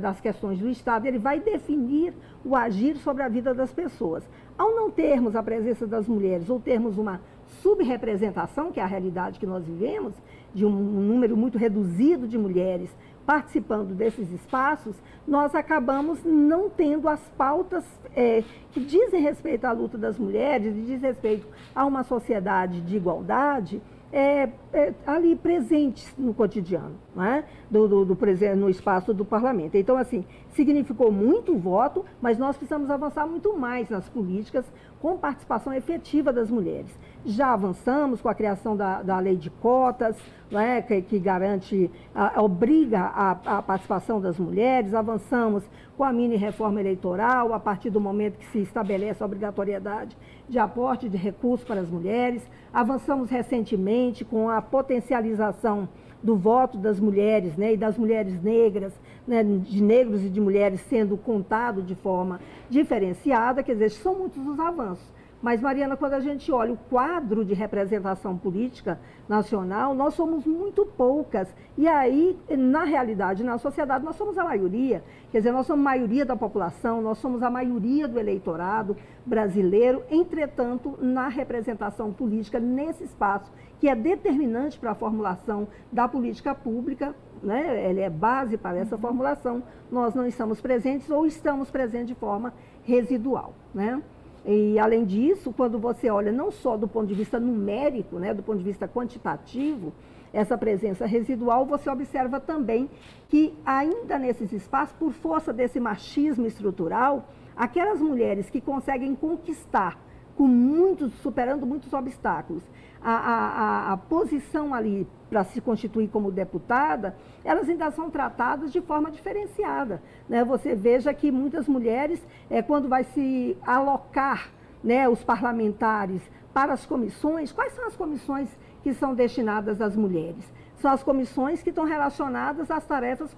das 0.00 0.20
questões 0.20 0.58
do 0.58 0.68
Estado. 0.68 1.06
Ele 1.06 1.18
vai 1.18 1.40
definir 1.40 2.12
o 2.44 2.54
agir 2.54 2.96
sobre 2.98 3.22
a 3.22 3.28
vida 3.28 3.54
das 3.54 3.72
pessoas. 3.72 4.22
Ao 4.58 4.74
não 4.74 4.90
termos 4.90 5.34
a 5.34 5.42
presença 5.42 5.86
das 5.86 6.06
mulheres 6.06 6.50
ou 6.50 6.60
termos 6.60 6.98
uma 6.98 7.20
subrepresentação, 7.62 8.70
que 8.70 8.80
é 8.80 8.82
a 8.82 8.86
realidade 8.86 9.38
que 9.38 9.46
nós 9.46 9.64
vivemos, 9.64 10.12
de 10.54 10.64
um 10.64 10.70
número 10.70 11.36
muito 11.36 11.58
reduzido 11.58 12.26
de 12.26 12.38
mulheres 12.38 12.90
participando 13.26 13.92
desses 13.92 14.30
espaços, 14.30 14.94
nós 15.26 15.54
acabamos 15.54 16.20
não 16.24 16.70
tendo 16.70 17.08
as 17.08 17.20
pautas 17.36 17.84
é, 18.14 18.44
que 18.70 18.80
dizem 18.80 19.20
respeito 19.20 19.64
à 19.64 19.72
luta 19.72 19.98
das 19.98 20.16
mulheres 20.16 20.76
e 20.76 20.82
diz 20.82 21.02
respeito 21.02 21.46
a 21.74 21.84
uma 21.84 22.04
sociedade 22.04 22.80
de 22.80 22.96
igualdade 22.96 23.82
é, 24.12 24.48
é, 24.72 24.94
ali 25.04 25.34
presentes 25.34 26.14
no 26.16 26.32
cotidiano, 26.32 26.94
né? 27.14 27.44
do, 27.70 27.88
do, 27.88 28.04
do, 28.04 28.18
no 28.56 28.70
espaço 28.70 29.12
do 29.12 29.24
parlamento. 29.24 29.76
Então, 29.76 29.96
assim, 29.96 30.24
significou 30.56 31.12
muito 31.12 31.54
voto, 31.56 32.04
mas 32.20 32.38
nós 32.38 32.56
precisamos 32.56 32.90
avançar 32.90 33.26
muito 33.26 33.56
mais 33.56 33.90
nas 33.90 34.08
políticas 34.08 34.64
com 35.00 35.18
participação 35.18 35.72
efetiva 35.72 36.32
das 36.32 36.50
mulheres. 36.50 36.90
Já 37.24 37.52
avançamos 37.52 38.20
com 38.20 38.28
a 38.28 38.34
criação 38.34 38.74
da, 38.74 39.02
da 39.02 39.18
lei 39.18 39.36
de 39.36 39.50
cotas, 39.50 40.16
né, 40.50 40.80
que, 40.80 41.02
que 41.02 41.18
garante, 41.18 41.90
a, 42.14 42.42
obriga 42.42 43.00
a, 43.00 43.30
a, 43.58 43.62
participação 43.62 44.20
das 44.20 44.38
mulheres, 44.38 44.94
avançamos 44.94 45.62
com 45.96 46.04
a 46.04 46.12
mini 46.12 46.36
reforma 46.36 46.80
eleitoral, 46.80 47.52
a 47.52 47.60
partir 47.60 47.90
do 47.90 48.00
momento 48.00 48.38
que 48.38 48.46
se 48.46 48.60
estabelece 48.60 49.22
a 49.22 49.26
obrigatoriedade 49.26 50.16
de 50.48 50.58
aporte 50.58 51.08
de 51.08 51.16
recursos 51.16 51.66
para 51.66 51.80
as 51.80 51.88
mulheres, 51.88 52.42
avançamos 52.72 53.28
recentemente 53.28 54.24
com 54.24 54.48
a 54.48 54.62
potencialização 54.62 55.88
do 56.22 56.36
voto 56.36 56.78
das 56.78 56.98
mulheres 56.98 57.56
né, 57.56 57.74
e 57.74 57.76
das 57.76 57.96
mulheres 57.96 58.42
negras, 58.42 58.92
né, 59.26 59.42
de 59.42 59.82
negros 59.82 60.24
e 60.24 60.28
de 60.28 60.40
mulheres 60.40 60.80
sendo 60.82 61.16
contado 61.16 61.82
de 61.82 61.94
forma 61.94 62.40
diferenciada, 62.70 63.62
quer 63.62 63.72
dizer, 63.72 63.90
são 63.90 64.14
muitos 64.14 64.46
os 64.46 64.58
avanços. 64.58 65.16
Mas, 65.42 65.60
Mariana, 65.60 65.96
quando 65.96 66.14
a 66.14 66.20
gente 66.20 66.50
olha 66.50 66.72
o 66.72 66.76
quadro 66.76 67.44
de 67.44 67.52
representação 67.52 68.36
política 68.36 68.98
nacional, 69.28 69.94
nós 69.94 70.14
somos 70.14 70.46
muito 70.46 70.86
poucas. 70.86 71.54
E 71.76 71.86
aí, 71.86 72.36
na 72.50 72.84
realidade, 72.84 73.44
na 73.44 73.58
sociedade, 73.58 74.04
nós 74.04 74.16
somos 74.16 74.38
a 74.38 74.44
maioria. 74.44 75.04
Quer 75.30 75.38
dizer, 75.38 75.52
nós 75.52 75.66
somos 75.66 75.86
a 75.86 75.90
maioria 75.90 76.24
da 76.24 76.34
população, 76.34 77.02
nós 77.02 77.18
somos 77.18 77.42
a 77.42 77.50
maioria 77.50 78.08
do 78.08 78.18
eleitorado 78.18 78.96
brasileiro. 79.26 80.02
Entretanto, 80.10 80.98
na 81.00 81.28
representação 81.28 82.12
política, 82.12 82.58
nesse 82.58 83.04
espaço, 83.04 83.52
que 83.80 83.88
é 83.88 83.94
determinante 83.94 84.78
para 84.78 84.92
a 84.92 84.94
formulação 84.94 85.68
da 85.92 86.08
política 86.08 86.54
pública, 86.54 87.14
né? 87.42 87.88
ele 87.90 88.00
é 88.00 88.10
base 88.10 88.56
para 88.56 88.78
essa 88.78 88.96
formulação, 88.96 89.62
nós 89.90 90.14
não 90.14 90.26
estamos 90.26 90.60
presentes 90.60 91.10
ou 91.10 91.26
estamos 91.26 91.70
presentes 91.70 92.08
de 92.08 92.14
forma 92.14 92.54
residual. 92.84 93.54
Né? 93.74 94.02
E, 94.44 94.78
além 94.78 95.04
disso, 95.04 95.52
quando 95.52 95.78
você 95.78 96.08
olha 96.08 96.30
não 96.30 96.50
só 96.50 96.76
do 96.76 96.86
ponto 96.86 97.06
de 97.06 97.14
vista 97.14 97.38
numérico, 97.40 98.18
né, 98.18 98.32
do 98.32 98.42
ponto 98.42 98.58
de 98.58 98.64
vista 98.64 98.86
quantitativo, 98.86 99.92
essa 100.32 100.56
presença 100.56 101.06
residual, 101.06 101.64
você 101.64 101.90
observa 101.90 102.38
também 102.38 102.90
que, 103.28 103.56
ainda 103.64 104.18
nesses 104.18 104.52
espaços, 104.52 104.94
por 104.96 105.12
força 105.12 105.52
desse 105.52 105.80
machismo 105.80 106.46
estrutural, 106.46 107.28
aquelas 107.56 108.00
mulheres 108.00 108.50
que 108.50 108.60
conseguem 108.60 109.14
conquistar, 109.14 109.98
com 110.36 110.46
muitos, 110.46 111.12
superando 111.14 111.66
muitos 111.66 111.92
obstáculos, 111.92 112.62
a, 113.08 113.90
a, 113.90 113.92
a 113.92 113.96
posição 113.96 114.74
ali 114.74 115.06
para 115.30 115.44
se 115.44 115.60
constituir 115.60 116.08
como 116.08 116.32
deputada, 116.32 117.16
elas 117.44 117.68
ainda 117.68 117.88
são 117.92 118.10
tratadas 118.10 118.72
de 118.72 118.80
forma 118.80 119.12
diferenciada. 119.12 120.02
Né? 120.28 120.44
Você 120.44 120.74
veja 120.74 121.14
que 121.14 121.30
muitas 121.30 121.68
mulheres, 121.68 122.20
é, 122.50 122.62
quando 122.62 122.88
vai 122.88 123.04
se 123.04 123.56
alocar 123.64 124.50
né, 124.82 125.08
os 125.08 125.22
parlamentares 125.22 126.20
para 126.52 126.72
as 126.72 126.84
comissões, 126.84 127.52
quais 127.52 127.72
são 127.74 127.86
as 127.86 127.94
comissões 127.94 128.48
que 128.82 128.92
são 128.92 129.14
destinadas 129.14 129.80
às 129.80 129.94
mulheres? 129.94 130.44
São 130.76 130.90
as 130.90 131.04
comissões 131.04 131.62
que 131.62 131.70
estão 131.70 131.84
relacionadas 131.84 132.70
às 132.72 132.84
tarefas 132.84 133.34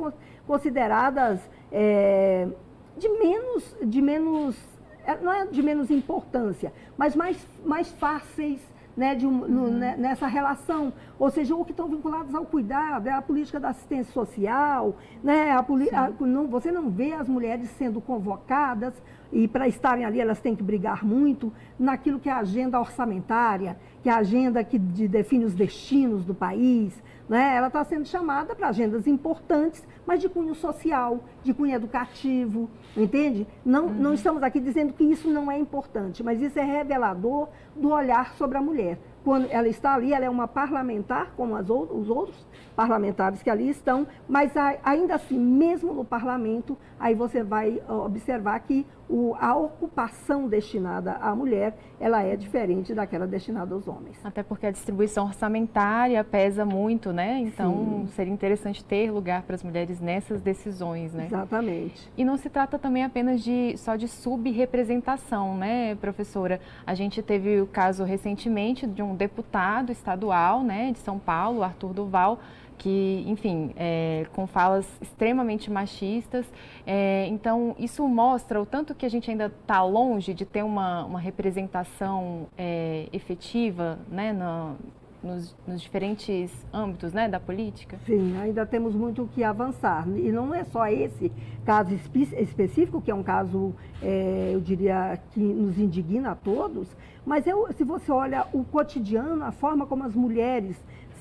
consideradas 0.46 1.40
é, 1.70 2.48
de 2.96 3.08
menos, 3.08 3.76
de 3.84 4.00
menos, 4.00 4.58
é, 5.04 5.14
não 5.16 5.32
é 5.32 5.46
de 5.46 5.62
menos 5.62 5.90
importância, 5.90 6.72
mas 6.96 7.14
mais, 7.14 7.46
mais 7.64 7.92
fáceis 7.92 8.60
né, 8.98 9.14
de 9.14 9.24
um, 9.24 9.42
uhum. 9.42 9.48
no, 9.48 9.70
né, 9.70 9.94
nessa 9.96 10.26
relação, 10.26 10.92
ou 11.20 11.30
seja, 11.30 11.54
ou 11.54 11.64
que 11.64 11.70
estão 11.70 11.88
vinculados 11.88 12.34
ao 12.34 12.44
cuidado, 12.44 13.06
é 13.06 13.12
a 13.12 13.22
política 13.22 13.60
da 13.60 13.68
assistência 13.68 14.12
social, 14.12 14.96
né, 15.22 15.52
a, 15.52 15.60
a, 15.60 16.10
não, 16.26 16.48
você 16.48 16.72
não 16.72 16.90
vê 16.90 17.12
as 17.12 17.28
mulheres 17.28 17.70
sendo 17.78 18.00
convocadas 18.00 18.92
e 19.32 19.46
para 19.46 19.68
estarem 19.68 20.04
ali 20.04 20.20
elas 20.20 20.40
têm 20.40 20.56
que 20.56 20.64
brigar 20.64 21.04
muito 21.04 21.52
naquilo 21.78 22.18
que 22.18 22.28
é 22.28 22.32
a 22.32 22.38
agenda 22.38 22.80
orçamentária, 22.80 23.78
que 24.02 24.08
é 24.08 24.12
a 24.12 24.18
agenda 24.18 24.64
que 24.64 24.76
de, 24.76 25.06
define 25.06 25.44
os 25.44 25.54
destinos 25.54 26.24
do 26.24 26.34
país, 26.34 27.00
né? 27.28 27.56
ela 27.56 27.66
está 27.66 27.84
sendo 27.84 28.06
chamada 28.06 28.54
para 28.54 28.68
agendas 28.68 29.06
importantes, 29.06 29.86
mas 30.06 30.20
de 30.20 30.28
cunho 30.28 30.54
social, 30.54 31.22
de 31.42 31.52
cunho 31.52 31.74
educativo, 31.74 32.70
entende? 32.96 33.46
Não, 33.64 33.86
uhum. 33.86 33.94
não 33.94 34.14
estamos 34.14 34.42
aqui 34.42 34.58
dizendo 34.58 34.92
que 34.92 35.04
isso 35.04 35.28
não 35.28 35.50
é 35.50 35.58
importante, 35.58 36.22
mas 36.22 36.40
isso 36.40 36.58
é 36.58 36.64
revelador 36.64 37.48
do 37.76 37.90
olhar 37.90 38.34
sobre 38.34 38.56
a 38.56 38.62
mulher. 38.62 38.98
Quando 39.22 39.46
ela 39.50 39.68
está 39.68 39.94
ali, 39.94 40.14
ela 40.14 40.24
é 40.24 40.30
uma 40.30 40.48
parlamentar, 40.48 41.32
como 41.36 41.54
as, 41.54 41.68
os 41.68 42.08
outros 42.08 42.46
parlamentares 42.74 43.42
que 43.42 43.50
ali 43.50 43.68
estão, 43.68 44.06
mas 44.26 44.52
ainda 44.82 45.16
assim, 45.16 45.38
mesmo 45.38 45.92
no 45.92 46.04
parlamento, 46.04 46.78
aí 46.98 47.14
você 47.14 47.42
vai 47.42 47.82
observar 47.88 48.58
que 48.60 48.86
o, 49.08 49.34
a 49.40 49.56
ocupação 49.56 50.46
destinada 50.46 51.12
à 51.14 51.34
mulher, 51.34 51.76
ela 51.98 52.22
é 52.22 52.36
diferente 52.36 52.94
daquela 52.94 53.26
destinada 53.26 53.74
aos 53.74 53.88
homens. 53.88 54.18
Até 54.22 54.42
porque 54.42 54.66
a 54.66 54.70
distribuição 54.70 55.26
orçamentária 55.26 56.22
pesa 56.22 56.64
muito, 56.64 57.12
né? 57.12 57.40
Então, 57.40 57.72
Sim. 57.72 58.06
seria 58.08 58.32
interessante 58.32 58.84
ter 58.84 59.10
lugar 59.10 59.42
para 59.42 59.54
as 59.54 59.62
mulheres 59.62 60.00
nessas 60.00 60.40
decisões, 60.40 61.14
né? 61.14 61.26
Exatamente. 61.26 62.10
E 62.16 62.24
não 62.24 62.36
se 62.36 62.50
trata 62.50 62.78
também 62.78 63.02
apenas 63.02 63.42
de 63.42 63.76
só 63.78 63.96
de 63.96 64.06
subrepresentação, 64.06 65.56
né, 65.56 65.94
professora? 65.94 66.60
A 66.86 66.94
gente 66.94 67.22
teve 67.22 67.60
o 67.60 67.66
caso 67.66 68.04
recentemente 68.04 68.86
de 68.86 69.02
um 69.02 69.14
deputado 69.14 69.90
estadual, 69.90 70.62
né, 70.62 70.92
de 70.92 70.98
São 70.98 71.18
Paulo, 71.18 71.62
Arthur 71.62 71.92
Duval, 71.92 72.38
que, 72.78 73.24
enfim, 73.26 73.72
é, 73.76 74.24
com 74.32 74.46
falas 74.46 74.88
extremamente 75.00 75.70
machistas. 75.70 76.46
É, 76.86 77.26
então, 77.26 77.74
isso 77.78 78.06
mostra 78.06 78.60
o 78.60 78.64
tanto 78.64 78.94
que 78.94 79.04
a 79.04 79.08
gente 79.08 79.30
ainda 79.30 79.46
está 79.46 79.82
longe 79.82 80.32
de 80.32 80.46
ter 80.46 80.62
uma, 80.62 81.04
uma 81.04 81.18
representação 81.18 82.46
é, 82.56 83.08
efetiva 83.12 83.98
né, 84.08 84.32
na, 84.32 84.74
nos, 85.22 85.56
nos, 85.66 85.82
diferentes 85.82 86.52
âmbitos 86.72 87.12
né, 87.12 87.28
da 87.28 87.40
política? 87.40 87.98
Sim, 88.06 88.36
ainda 88.38 88.64
temos 88.64 88.94
muito 88.94 89.28
que 89.34 89.42
avançar. 89.42 90.08
E 90.08 90.30
não 90.30 90.54
é 90.54 90.64
só 90.64 90.86
esse 90.86 91.32
caso 91.64 91.92
espe 91.92 92.22
específico, 92.36 93.00
que 93.00 93.10
é 93.10 93.14
um 93.14 93.22
caso, 93.22 93.74
é, 94.00 94.52
eu 94.54 94.60
diria, 94.60 95.18
que 95.32 95.40
nos 95.40 95.78
indigna 95.78 96.30
a 96.30 96.34
todos, 96.34 96.88
mas 97.26 97.46
é, 97.46 97.52
se 97.76 97.84
você 97.84 98.10
olha 98.10 98.46
o 98.52 98.64
cotidiano, 98.64 99.44
a 99.44 99.52
forma 99.52 99.86
como 99.86 100.04
as 100.04 100.14
mulheres 100.14 100.76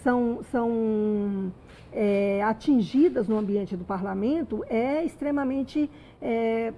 são, 0.08 0.40
são 0.52 1.52
é, 1.92 2.42
atingidas 2.42 3.28
no 3.28 3.38
ambiente 3.38 3.76
do 3.76 3.84
parlamento 3.84 4.64
é 4.70 5.04
extremamente 5.04 5.92
é, 6.22 6.74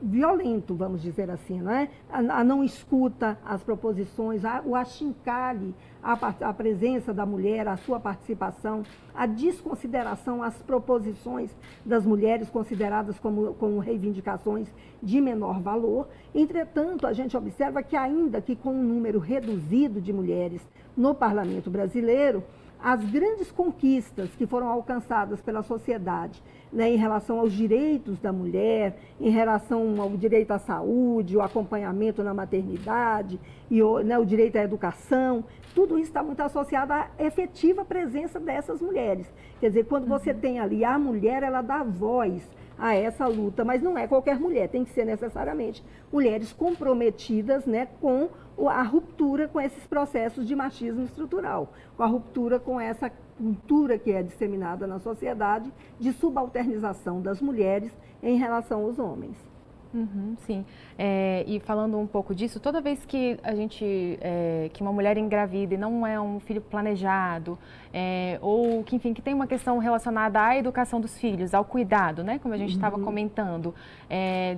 violento, 0.00 0.74
vamos 0.74 1.02
dizer 1.02 1.30
assim, 1.30 1.60
né? 1.60 1.90
a, 2.10 2.40
a 2.40 2.42
não 2.42 2.64
escuta 2.64 3.38
as 3.44 3.62
proposições, 3.62 4.42
a, 4.42 4.62
o 4.64 4.74
achincalhe 4.74 5.74
a, 6.02 6.12
a 6.48 6.52
presença 6.54 7.12
da 7.12 7.26
mulher, 7.26 7.68
a 7.68 7.76
sua 7.76 8.00
participação, 8.00 8.84
a 9.14 9.26
desconsideração 9.26 10.42
às 10.42 10.56
proposições 10.62 11.50
das 11.84 12.06
mulheres 12.06 12.48
consideradas 12.48 13.18
como, 13.18 13.52
como 13.54 13.80
reivindicações 13.80 14.66
de 15.02 15.20
menor 15.20 15.60
valor. 15.60 16.08
Entretanto, 16.34 17.06
a 17.06 17.12
gente 17.12 17.36
observa 17.36 17.82
que 17.82 17.96
ainda 17.96 18.40
que 18.40 18.56
com 18.56 18.70
um 18.72 18.82
número 18.82 19.18
reduzido 19.18 20.00
de 20.00 20.10
mulheres 20.10 20.66
no 20.96 21.14
parlamento 21.14 21.70
brasileiro, 21.70 22.42
as 22.82 23.04
grandes 23.04 23.50
conquistas 23.52 24.28
que 24.36 24.46
foram 24.46 24.68
alcançadas 24.68 25.40
pela 25.40 25.62
sociedade 25.62 26.42
né, 26.72 26.90
em 26.90 26.96
relação 26.96 27.38
aos 27.38 27.52
direitos 27.52 28.18
da 28.18 28.32
mulher, 28.32 28.98
em 29.20 29.30
relação 29.30 30.00
ao 30.00 30.10
direito 30.10 30.50
à 30.50 30.58
saúde, 30.58 31.36
o 31.36 31.42
acompanhamento 31.42 32.22
na 32.22 32.34
maternidade, 32.34 33.38
e 33.70 33.82
o, 33.82 34.00
né, 34.00 34.18
o 34.18 34.24
direito 34.24 34.56
à 34.56 34.62
educação, 34.62 35.44
tudo 35.74 35.98
isso 35.98 36.08
está 36.08 36.22
muito 36.22 36.40
associado 36.40 36.92
à 36.92 37.08
efetiva 37.18 37.84
presença 37.84 38.40
dessas 38.40 38.80
mulheres. 38.80 39.32
Quer 39.60 39.68
dizer, 39.68 39.84
quando 39.84 40.06
você 40.06 40.32
uhum. 40.32 40.38
tem 40.38 40.58
ali 40.58 40.84
a 40.84 40.98
mulher, 40.98 41.42
ela 41.42 41.62
dá 41.62 41.82
voz 41.82 42.42
a 42.82 42.96
essa 42.96 43.28
luta, 43.28 43.64
mas 43.64 43.80
não 43.80 43.96
é 43.96 44.08
qualquer 44.08 44.40
mulher, 44.40 44.68
tem 44.68 44.84
que 44.84 44.90
ser 44.90 45.04
necessariamente 45.04 45.84
mulheres 46.12 46.52
comprometidas 46.52 47.64
né, 47.64 47.86
com 48.00 48.28
a 48.68 48.82
ruptura 48.82 49.46
com 49.46 49.60
esses 49.60 49.86
processos 49.86 50.48
de 50.48 50.56
machismo 50.56 51.04
estrutural, 51.04 51.72
com 51.96 52.02
a 52.02 52.06
ruptura 52.06 52.58
com 52.58 52.80
essa 52.80 53.08
cultura 53.38 53.96
que 53.96 54.10
é 54.10 54.20
disseminada 54.20 54.84
na 54.84 54.98
sociedade 54.98 55.72
de 56.00 56.12
subalternização 56.12 57.22
das 57.22 57.40
mulheres 57.40 57.92
em 58.20 58.36
relação 58.36 58.82
aos 58.82 58.98
homens. 58.98 59.51
Uhum, 59.94 60.36
sim. 60.46 60.64
É, 60.98 61.44
e 61.46 61.60
falando 61.60 61.98
um 61.98 62.06
pouco 62.06 62.34
disso, 62.34 62.58
toda 62.58 62.80
vez 62.80 63.04
que 63.04 63.38
a 63.42 63.54
gente, 63.54 64.18
é, 64.20 64.70
que 64.72 64.82
uma 64.82 64.92
mulher 64.92 65.18
engravida 65.18 65.74
e 65.74 65.76
não 65.76 66.06
é 66.06 66.18
um 66.20 66.40
filho 66.40 66.60
planejado, 66.60 67.58
é, 67.92 68.38
ou 68.40 68.82
que, 68.82 68.96
enfim, 68.96 69.12
que 69.12 69.20
tem 69.20 69.34
uma 69.34 69.46
questão 69.46 69.78
relacionada 69.78 70.40
à 70.40 70.56
educação 70.56 71.00
dos 71.00 71.18
filhos, 71.18 71.52
ao 71.52 71.64
cuidado, 71.64 72.24
né, 72.24 72.38
como 72.38 72.54
a 72.54 72.56
gente 72.56 72.72
estava 72.72 72.96
uhum. 72.96 73.04
comentando, 73.04 73.74
é, 74.08 74.56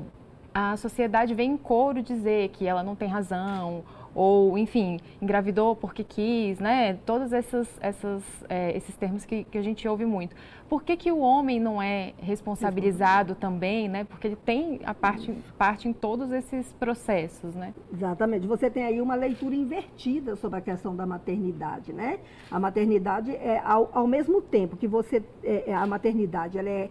a 0.55 0.77
sociedade 0.77 1.35
vem 1.35 1.53
em 1.53 1.57
coro 1.57 2.01
dizer 2.01 2.51
que 2.51 2.65
ela 2.65 2.83
não 2.83 2.95
tem 2.95 3.09
razão, 3.09 3.83
ou, 4.15 4.57
enfim, 4.57 5.01
engravidou 5.21 5.75
porque 5.75 6.05
quis, 6.05 6.59
né? 6.59 6.95
Todos 7.05 7.33
esses, 7.33 7.69
essas, 7.81 8.23
é, 8.49 8.77
esses 8.77 8.97
termos 8.97 9.25
que, 9.25 9.45
que 9.45 9.59
a 9.59 9.63
gente 9.63 9.87
ouve 9.89 10.05
muito. 10.05 10.37
Por 10.69 10.83
que, 10.83 10.97
que 10.97 11.11
o 11.11 11.19
homem 11.19 11.61
não 11.61 11.83
é 11.83 12.15
responsabilizado 12.19 13.35
também, 13.35 13.89
né? 13.89 14.05
Porque 14.05 14.29
ele 14.29 14.37
tem 14.37 14.81
a 14.85 14.95
parte, 14.95 15.33
parte 15.59 15.89
em 15.89 15.93
todos 15.93 16.31
esses 16.33 16.73
processos, 16.75 17.55
né? 17.55 17.75
Exatamente. 17.93 18.47
Você 18.47 18.71
tem 18.71 18.85
aí 18.85 19.01
uma 19.01 19.15
leitura 19.15 19.55
invertida 19.55 20.37
sobre 20.37 20.59
a 20.59 20.63
questão 20.63 20.95
da 20.95 21.05
maternidade, 21.05 21.93
né? 21.93 22.19
A 22.51 22.59
maternidade 22.59 23.31
é, 23.33 23.61
ao, 23.65 23.91
ao 23.93 24.07
mesmo 24.07 24.41
tempo 24.41 24.77
que 24.77 24.87
você, 24.87 25.23
é, 25.43 25.71
é 25.71 25.75
a 25.75 25.87
maternidade, 25.87 26.59
ela 26.59 26.71
é 26.71 26.91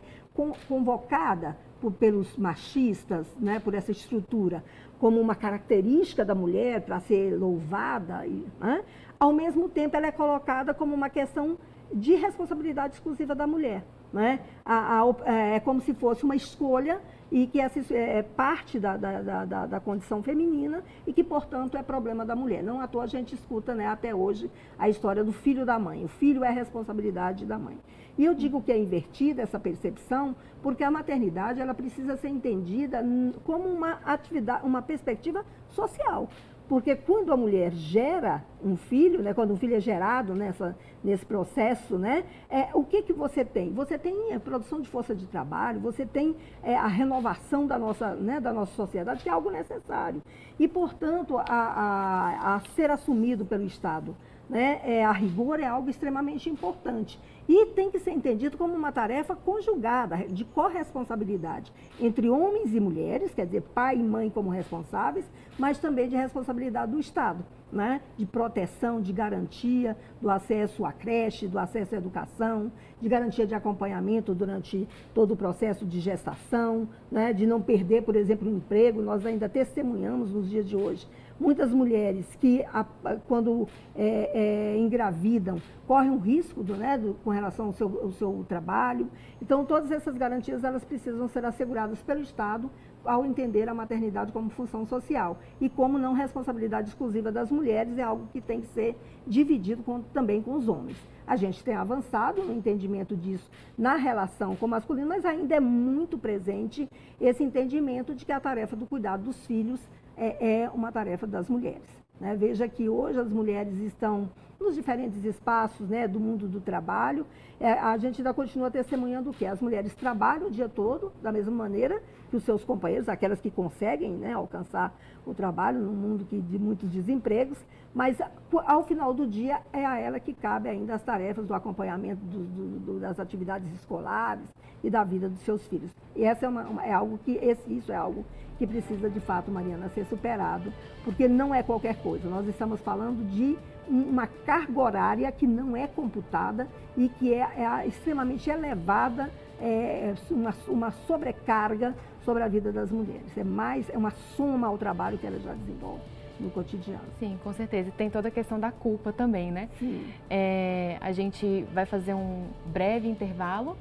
convocada 0.67 1.57
por, 1.79 1.91
pelos 1.91 2.37
machistas, 2.37 3.27
né, 3.37 3.59
por 3.59 3.73
essa 3.73 3.91
estrutura, 3.91 4.63
como 5.03 5.19
uma 5.19 5.35
característica 5.35 6.23
da 6.23 6.33
mulher 6.33 6.79
para 6.79 6.97
ser 7.01 7.37
louvada, 7.37 8.25
e, 8.25 8.47
né, 8.57 8.81
ao 9.23 9.31
mesmo 9.31 9.69
tempo 9.69 9.95
ela 9.95 10.07
é 10.07 10.11
colocada 10.11 10.73
como 10.73 10.93
uma 10.93 11.09
questão 11.09 11.57
de 11.93 12.13
responsabilidade 12.13 12.95
exclusiva 12.95 13.33
da 13.33 13.47
mulher. 13.47 13.81
Né? 14.11 14.41
A, 14.65 14.99
a, 14.99 15.15
é, 15.25 15.55
é 15.55 15.59
como 15.61 15.79
se 15.79 15.93
fosse 15.93 16.25
uma 16.25 16.35
escolha 16.35 16.99
e 17.31 17.47
que 17.47 17.59
essa 17.59 17.79
é, 17.93 18.17
é 18.19 18.21
parte 18.21 18.77
da, 18.79 18.97
da, 18.97 19.45
da, 19.45 19.65
da, 19.65 19.79
condição 19.79 20.21
feminina 20.21 20.83
e 21.07 21.13
que, 21.13 21.23
portanto, 21.23 21.77
é 21.77 21.81
problema 21.81 22.25
da 22.25 22.35
mulher. 22.35 22.61
Não 22.61 22.81
à 22.81 22.87
toa 22.87 23.03
a 23.03 23.07
gente 23.07 23.33
escuta 23.33 23.73
né, 23.73 23.87
até 23.87 24.13
hoje 24.13 24.51
a 24.77 24.89
história 24.89 25.23
do 25.23 25.31
filho 25.31 25.65
da 25.65 25.79
mãe. 25.79 26.03
O 26.03 26.09
filho 26.09 26.43
é 26.43 26.51
responsabilidade 26.51 27.45
da 27.45 27.57
mãe. 27.57 27.77
E 28.17 28.25
eu 28.25 28.35
digo 28.35 28.61
que 28.61 28.73
é 28.73 28.77
invertida 28.77 29.41
essa 29.41 29.59
percepção 29.59 30.35
porque 30.61 30.83
a 30.83 30.91
maternidade 30.91 31.61
ela 31.61 31.73
precisa 31.73 32.17
ser 32.17 32.27
entendida 32.27 33.03
como 33.45 33.67
uma 33.67 33.99
atividade, 34.05 34.65
uma 34.65 34.81
perspectiva 34.81 35.45
social. 35.69 36.29
Porque 36.67 36.95
quando 36.95 37.31
a 37.31 37.37
mulher 37.37 37.71
gera 37.71 38.43
um 38.63 38.77
filho, 38.77 39.21
né, 39.21 39.33
quando 39.33 39.51
um 39.51 39.57
filho 39.57 39.75
é 39.75 39.79
gerado 39.79 40.33
nessa, 40.33 40.75
nesse 41.03 41.25
processo, 41.25 41.97
né, 41.97 42.23
é, 42.49 42.69
o 42.73 42.83
que, 42.83 43.01
que 43.01 43.11
você 43.11 43.43
tem? 43.43 43.73
Você 43.73 43.97
tem 43.97 44.33
a 44.33 44.39
produção 44.39 44.79
de 44.79 44.87
força 44.87 45.13
de 45.13 45.27
trabalho, 45.27 45.79
você 45.79 46.05
tem 46.05 46.35
é, 46.63 46.75
a 46.75 46.87
renovação 46.87 47.67
da 47.67 47.77
nossa, 47.77 48.15
né, 48.15 48.39
da 48.39 48.53
nossa 48.53 48.73
sociedade, 48.73 49.23
que 49.23 49.29
é 49.29 49.31
algo 49.31 49.51
necessário. 49.51 50.21
E, 50.57 50.67
portanto, 50.67 51.37
a, 51.37 51.43
a, 51.47 52.55
a 52.55 52.59
ser 52.75 52.89
assumido 52.89 53.45
pelo 53.45 53.65
Estado 53.65 54.15
né, 54.53 54.81
é, 54.83 55.03
a 55.03 55.11
rigor 55.11 55.59
é 55.59 55.65
algo 55.65 55.89
extremamente 55.89 56.47
importante. 56.47 57.19
E 57.49 57.65
tem 57.67 57.89
que 57.89 57.97
ser 57.99 58.11
entendido 58.11 58.55
como 58.55 58.75
uma 58.75 58.91
tarefa 58.91 59.35
conjugada, 59.35 60.15
de 60.29 60.45
corresponsabilidade 60.45 61.73
entre 61.99 62.29
homens 62.29 62.73
e 62.73 62.79
mulheres, 62.79 63.33
quer 63.33 63.47
dizer, 63.47 63.63
pai 63.73 63.95
e 63.95 64.03
mãe 64.03 64.29
como 64.29 64.51
responsáveis, 64.51 65.25
mas 65.57 65.79
também 65.79 66.07
de 66.07 66.15
responsabilidade 66.15 66.91
do 66.91 66.99
Estado, 66.99 67.43
né? 67.71 68.01
de 68.15 68.27
proteção, 68.27 69.01
de 69.01 69.11
garantia 69.11 69.97
do 70.21 70.29
acesso 70.29 70.85
à 70.85 70.93
creche, 70.93 71.47
do 71.47 71.57
acesso 71.57 71.95
à 71.95 71.97
educação, 71.97 72.71
de 73.01 73.09
garantia 73.09 73.47
de 73.47 73.55
acompanhamento 73.55 74.35
durante 74.35 74.87
todo 75.15 75.33
o 75.33 75.35
processo 75.35 75.83
de 75.83 75.99
gestação, 75.99 76.87
né? 77.11 77.33
de 77.33 77.47
não 77.47 77.59
perder, 77.59 78.03
por 78.03 78.15
exemplo, 78.15 78.47
o 78.47 78.55
emprego. 78.55 79.01
Nós 79.01 79.25
ainda 79.25 79.49
testemunhamos 79.49 80.31
nos 80.31 80.47
dias 80.47 80.69
de 80.69 80.77
hoje 80.77 81.07
muitas 81.39 81.71
mulheres 81.71 82.25
que, 82.39 82.63
a, 82.71 82.85
quando 83.27 83.67
é, 83.95 84.73
é, 84.75 84.77
engravidam, 84.77 85.57
correm 85.87 86.09
um 86.09 86.19
risco 86.19 86.63
do, 86.63 86.75
né, 86.75 86.97
do, 86.97 87.15
com 87.23 87.29
relação 87.29 87.67
ao 87.67 87.73
seu, 87.73 88.01
ao 88.03 88.11
seu 88.11 88.45
trabalho. 88.47 89.09
Então, 89.41 89.65
todas 89.65 89.91
essas 89.91 90.17
garantias 90.17 90.63
elas 90.63 90.83
precisam 90.83 91.27
ser 91.27 91.45
asseguradas 91.45 92.01
pelo 92.01 92.21
Estado 92.21 92.69
ao 93.05 93.25
entender 93.25 93.67
a 93.67 93.73
maternidade 93.73 94.31
como 94.31 94.49
função 94.49 94.85
social 94.85 95.37
e 95.59 95.69
como 95.69 95.97
não 95.97 96.13
responsabilidade 96.13 96.89
exclusiva 96.89 97.31
das 97.31 97.51
mulheres, 97.51 97.97
é 97.97 98.03
algo 98.03 98.27
que 98.31 98.39
tem 98.39 98.61
que 98.61 98.67
ser 98.67 98.95
dividido 99.27 99.83
com, 99.83 100.01
também 100.01 100.41
com 100.41 100.53
os 100.53 100.67
homens. 100.67 100.97
A 101.25 101.35
gente 101.35 101.63
tem 101.63 101.75
avançado 101.75 102.43
no 102.43 102.53
entendimento 102.53 103.15
disso 103.15 103.49
na 103.77 103.95
relação 103.95 104.55
com 104.55 104.65
o 104.65 104.69
masculino, 104.69 105.07
mas 105.07 105.25
ainda 105.25 105.55
é 105.55 105.59
muito 105.59 106.17
presente 106.17 106.89
esse 107.19 107.43
entendimento 107.43 108.13
de 108.13 108.25
que 108.25 108.31
a 108.31 108.39
tarefa 108.39 108.75
do 108.75 108.85
cuidado 108.85 109.23
dos 109.23 109.45
filhos 109.45 109.79
é, 110.17 110.61
é 110.61 110.69
uma 110.69 110.91
tarefa 110.91 111.25
das 111.27 111.49
mulheres. 111.49 112.03
Né? 112.19 112.35
Veja 112.35 112.67
que 112.67 112.87
hoje 112.89 113.19
as 113.19 113.29
mulheres 113.29 113.73
estão 113.79 114.29
nos 114.59 114.75
diferentes 114.75 115.23
espaços 115.23 115.89
né, 115.89 116.07
do 116.07 116.19
mundo 116.19 116.47
do 116.47 116.61
trabalho. 116.61 117.25
É, 117.59 117.71
a 117.73 117.97
gente 117.97 118.21
ainda 118.21 118.33
continua 118.33 118.69
testemunhando 118.71 119.29
o 119.29 119.33
quê? 119.33 119.45
As 119.45 119.61
mulheres 119.61 119.93
trabalham 119.95 120.47
o 120.47 120.51
dia 120.51 120.67
todo, 120.67 121.11
da 121.21 121.31
mesma 121.31 121.51
maneira 121.51 122.01
que 122.29 122.37
os 122.37 122.43
seus 122.43 122.63
companheiros, 122.63 123.07
aquelas 123.07 123.39
que 123.39 123.51
conseguem 123.51 124.11
né, 124.11 124.33
alcançar 124.33 124.97
o 125.25 125.33
trabalho 125.33 125.79
num 125.79 125.93
mundo 125.93 126.25
que, 126.25 126.41
de 126.41 126.57
muitos 126.57 126.89
desempregos, 126.89 127.57
mas 127.93 128.17
ao 128.65 128.83
final 128.83 129.13
do 129.13 129.27
dia 129.27 129.61
é 129.71 129.85
a 129.85 129.99
ela 129.99 130.19
que 130.19 130.33
cabe 130.33 130.67
ainda 130.67 130.95
as 130.95 131.03
tarefas 131.03 131.45
do 131.45 131.53
acompanhamento 131.53 132.25
do, 132.25 132.39
do, 132.39 132.79
do, 132.79 132.99
das 132.99 133.19
atividades 133.19 133.71
escolares 133.75 134.43
e 134.83 134.89
da 134.89 135.03
vida 135.03 135.29
dos 135.29 135.39
seus 135.41 135.65
filhos. 135.67 135.91
E 136.15 136.23
essa 136.23 136.45
é, 136.45 136.49
uma, 136.49 136.83
é 136.83 136.91
algo 136.91 137.19
que, 137.19 137.33
esse, 137.33 137.71
isso 137.71 137.91
é 137.91 137.95
algo 137.95 138.25
que 138.57 138.65
precisa 138.65 139.09
de 139.09 139.19
fato, 139.19 139.51
Mariana, 139.51 139.89
ser 139.89 140.05
superado, 140.05 140.73
porque 141.03 141.27
não 141.27 141.53
é 141.53 141.61
qualquer 141.61 142.01
coisa. 142.01 142.27
Nós 142.27 142.47
estamos 142.47 142.79
falando 142.81 143.23
de 143.29 143.57
uma 143.87 144.27
carga 144.27 144.79
horária 144.79 145.31
que 145.31 145.47
não 145.47 145.75
é 145.75 145.87
computada 145.87 146.67
e 146.97 147.09
que 147.09 147.33
é, 147.33 147.39
é 147.39 147.87
extremamente 147.87 148.49
elevada, 148.49 149.29
é, 149.59 150.13
uma, 150.29 150.53
uma 150.67 150.91
sobrecarga 150.91 151.95
sobre 152.23 152.43
a 152.43 152.47
vida 152.47 152.71
das 152.71 152.91
mulheres. 152.91 153.37
É 153.37 153.43
mais, 153.43 153.89
é 153.89 153.97
uma 153.97 154.11
soma 154.35 154.67
ao 154.67 154.77
trabalho 154.77 155.17
que 155.17 155.27
elas 155.27 155.41
já 155.43 155.53
desenvolvem 155.53 156.01
no 156.39 156.49
cotidiano. 156.49 157.03
Sim, 157.19 157.39
com 157.43 157.53
certeza. 157.53 157.89
E 157.89 157.91
tem 157.91 158.09
toda 158.09 158.27
a 158.27 158.31
questão 158.31 158.59
da 158.59 158.71
culpa 158.71 159.13
também, 159.13 159.51
né? 159.51 159.69
Sim. 159.79 160.05
É, 160.29 160.97
a 160.99 161.11
gente 161.11 161.65
vai 161.73 161.85
fazer 161.85 162.13
um 162.13 162.47
breve 162.65 163.07
intervalo 163.07 163.77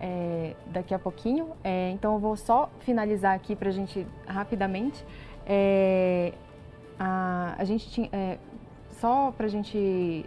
é, 0.00 0.54
daqui 0.66 0.94
a 0.94 0.98
pouquinho. 0.98 1.50
É, 1.62 1.90
então 1.90 2.14
eu 2.14 2.18
vou 2.18 2.36
só 2.36 2.70
finalizar 2.80 3.34
aqui 3.34 3.54
para 3.54 3.68
a 3.68 3.72
gente 3.72 4.06
rapidamente. 4.26 5.04
É, 5.46 6.32
a, 6.98 7.54
a 7.58 7.64
gente 7.64 7.90
tinha 7.90 8.08
é, 8.12 8.38
só 9.00 9.32
para 9.32 9.46
a 9.46 9.48
gente, 9.48 10.26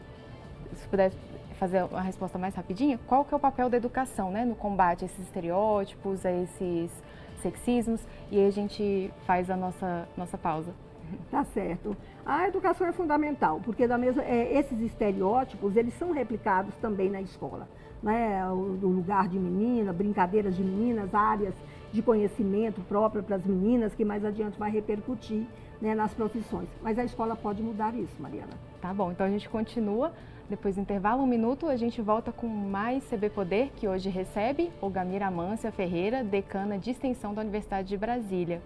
se 0.75 0.87
puder 0.89 1.11
fazer 1.59 1.83
uma 1.83 2.01
resposta 2.01 2.37
mais 2.37 2.55
rapidinha, 2.55 2.99
qual 3.07 3.23
que 3.23 3.33
é 3.33 3.37
o 3.37 3.39
papel 3.39 3.69
da 3.69 3.77
educação, 3.77 4.31
né, 4.31 4.43
no 4.43 4.55
combate 4.55 5.03
a 5.03 5.05
esses 5.05 5.19
estereótipos, 5.19 6.25
a 6.25 6.31
esses 6.31 6.91
sexismos, 7.41 8.01
e 8.31 8.39
aí 8.39 8.47
a 8.47 8.51
gente 8.51 9.11
faz 9.25 9.49
a 9.49 9.55
nossa, 9.55 10.07
nossa 10.17 10.37
pausa. 10.37 10.73
Tá 11.29 11.43
certo. 11.43 11.95
A 12.25 12.47
educação 12.47 12.87
é 12.87 12.91
fundamental, 12.91 13.61
porque 13.63 13.87
da 13.87 13.97
mesma, 13.97 14.23
é, 14.23 14.57
esses 14.57 14.79
estereótipos, 14.79 15.75
eles 15.75 15.93
são 15.95 16.11
replicados 16.11 16.73
também 16.75 17.09
na 17.09 17.21
escola. 17.21 17.67
Né? 18.01 18.45
O, 18.49 18.79
o 18.81 18.87
lugar 18.87 19.27
de 19.27 19.37
menina, 19.37 19.93
brincadeiras 19.93 20.55
de 20.55 20.63
meninas, 20.63 21.13
áreas 21.13 21.53
de 21.91 22.01
conhecimento 22.01 22.81
próprio 22.81 23.21
para 23.21 23.35
as 23.35 23.45
meninas, 23.45 23.93
que 23.93 24.03
mais 24.03 24.25
adiante 24.25 24.57
vai 24.57 24.71
repercutir 24.71 25.45
né, 25.83 25.93
nas 25.93 26.13
profissões. 26.13 26.69
Mas 26.81 26.97
a 26.97 27.03
escola 27.03 27.35
pode 27.35 27.61
mudar 27.61 27.93
isso, 27.93 28.15
Mariana. 28.17 28.53
Tá 28.81 28.93
bom, 28.93 29.11
então 29.11 29.27
a 29.27 29.29
gente 29.29 29.49
continua. 29.49 30.13
Depois 30.49 30.75
do 30.75 30.81
intervalo, 30.81 31.21
um 31.23 31.27
minuto, 31.27 31.67
a 31.67 31.75
gente 31.75 32.01
volta 32.01 32.31
com 32.31 32.47
mais 32.47 33.03
CB 33.09 33.29
Poder, 33.29 33.71
que 33.75 33.87
hoje 33.87 34.09
recebe 34.09 34.71
Olgamira 34.81 35.27
Amância 35.27 35.71
Ferreira, 35.73 36.23
decana 36.23 36.77
de 36.77 36.91
extensão 36.91 37.33
da 37.33 37.41
Universidade 37.41 37.89
de 37.89 37.97
Brasília. 37.97 38.61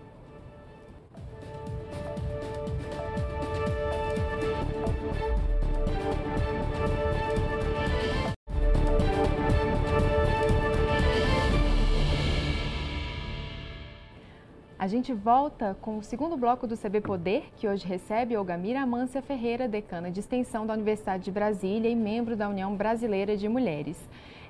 A 14.79 14.85
gente 14.85 15.11
volta 15.11 15.75
com 15.81 15.97
o 15.97 16.03
segundo 16.03 16.37
bloco 16.37 16.67
do 16.67 16.77
CB 16.77 17.01
Poder, 17.01 17.49
que 17.55 17.67
hoje 17.67 17.83
recebe 17.87 18.37
Olgamira 18.37 18.81
Amância 18.81 19.23
Ferreira, 19.23 19.67
decana 19.67 20.11
de 20.11 20.19
extensão 20.19 20.67
da 20.67 20.73
Universidade 20.75 21.23
de 21.23 21.31
Brasília 21.31 21.89
e 21.89 21.95
membro 21.95 22.35
da 22.35 22.47
União 22.47 22.75
Brasileira 22.75 23.35
de 23.35 23.49
Mulheres. 23.49 23.97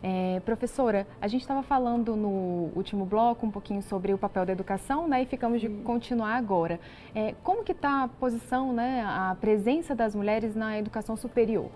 É, 0.03 0.41
professora, 0.41 1.07
a 1.21 1.29
gente 1.29 1.43
estava 1.43 1.63
falando 1.63 2.13
no 2.17 2.71
último 2.75 3.05
bloco 3.05 3.45
um 3.45 3.49
pouquinho 3.49 3.81
sobre 3.81 4.13
o 4.13 4.17
papel 4.17 4.45
da 4.45 4.51
educação, 4.51 5.07
né? 5.07 5.21
E 5.21 5.25
ficamos 5.25 5.61
de 5.61 5.69
continuar 5.69 6.35
agora. 6.35 6.77
É, 7.15 7.33
como 7.41 7.63
que 7.63 7.71
está 7.71 8.03
a 8.03 8.07
posição, 8.09 8.73
né, 8.73 9.05
a 9.07 9.33
presença 9.39 9.95
das 9.95 10.13
mulheres 10.13 10.53
na 10.53 10.77
educação 10.77 11.15
superior? 11.15 11.71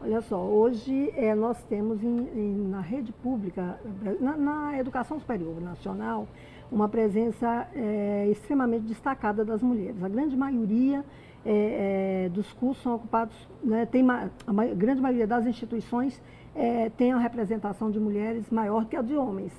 Olha 0.00 0.20
só, 0.20 0.40
hoje 0.40 1.12
é, 1.16 1.34
nós 1.34 1.60
temos 1.64 2.00
em, 2.04 2.16
em, 2.32 2.68
na 2.68 2.80
rede 2.80 3.10
pública, 3.10 3.80
na, 4.20 4.36
na 4.36 4.78
educação 4.78 5.18
superior 5.18 5.60
nacional, 5.60 6.28
uma 6.70 6.88
presença 6.88 7.66
é, 7.74 8.28
extremamente 8.30 8.84
destacada 8.84 9.44
das 9.44 9.62
mulheres. 9.62 10.02
A 10.02 10.08
grande 10.08 10.36
maioria 10.36 11.04
é, 11.44 12.28
dos 12.32 12.52
cursos 12.52 12.82
são 12.82 12.96
ocupados, 12.96 13.34
né, 13.62 13.86
tem 13.86 14.08
a, 14.10 14.28
a, 14.46 14.64
grande 14.74 15.00
maioria 15.00 15.26
das 15.26 15.46
instituições 15.46 16.20
é, 16.54 16.90
tem 16.90 17.12
a 17.12 17.18
representação 17.18 17.90
de 17.90 17.98
mulheres 18.00 18.50
maior 18.50 18.86
que 18.86 18.96
a 18.96 19.02
de 19.02 19.14
homens. 19.16 19.52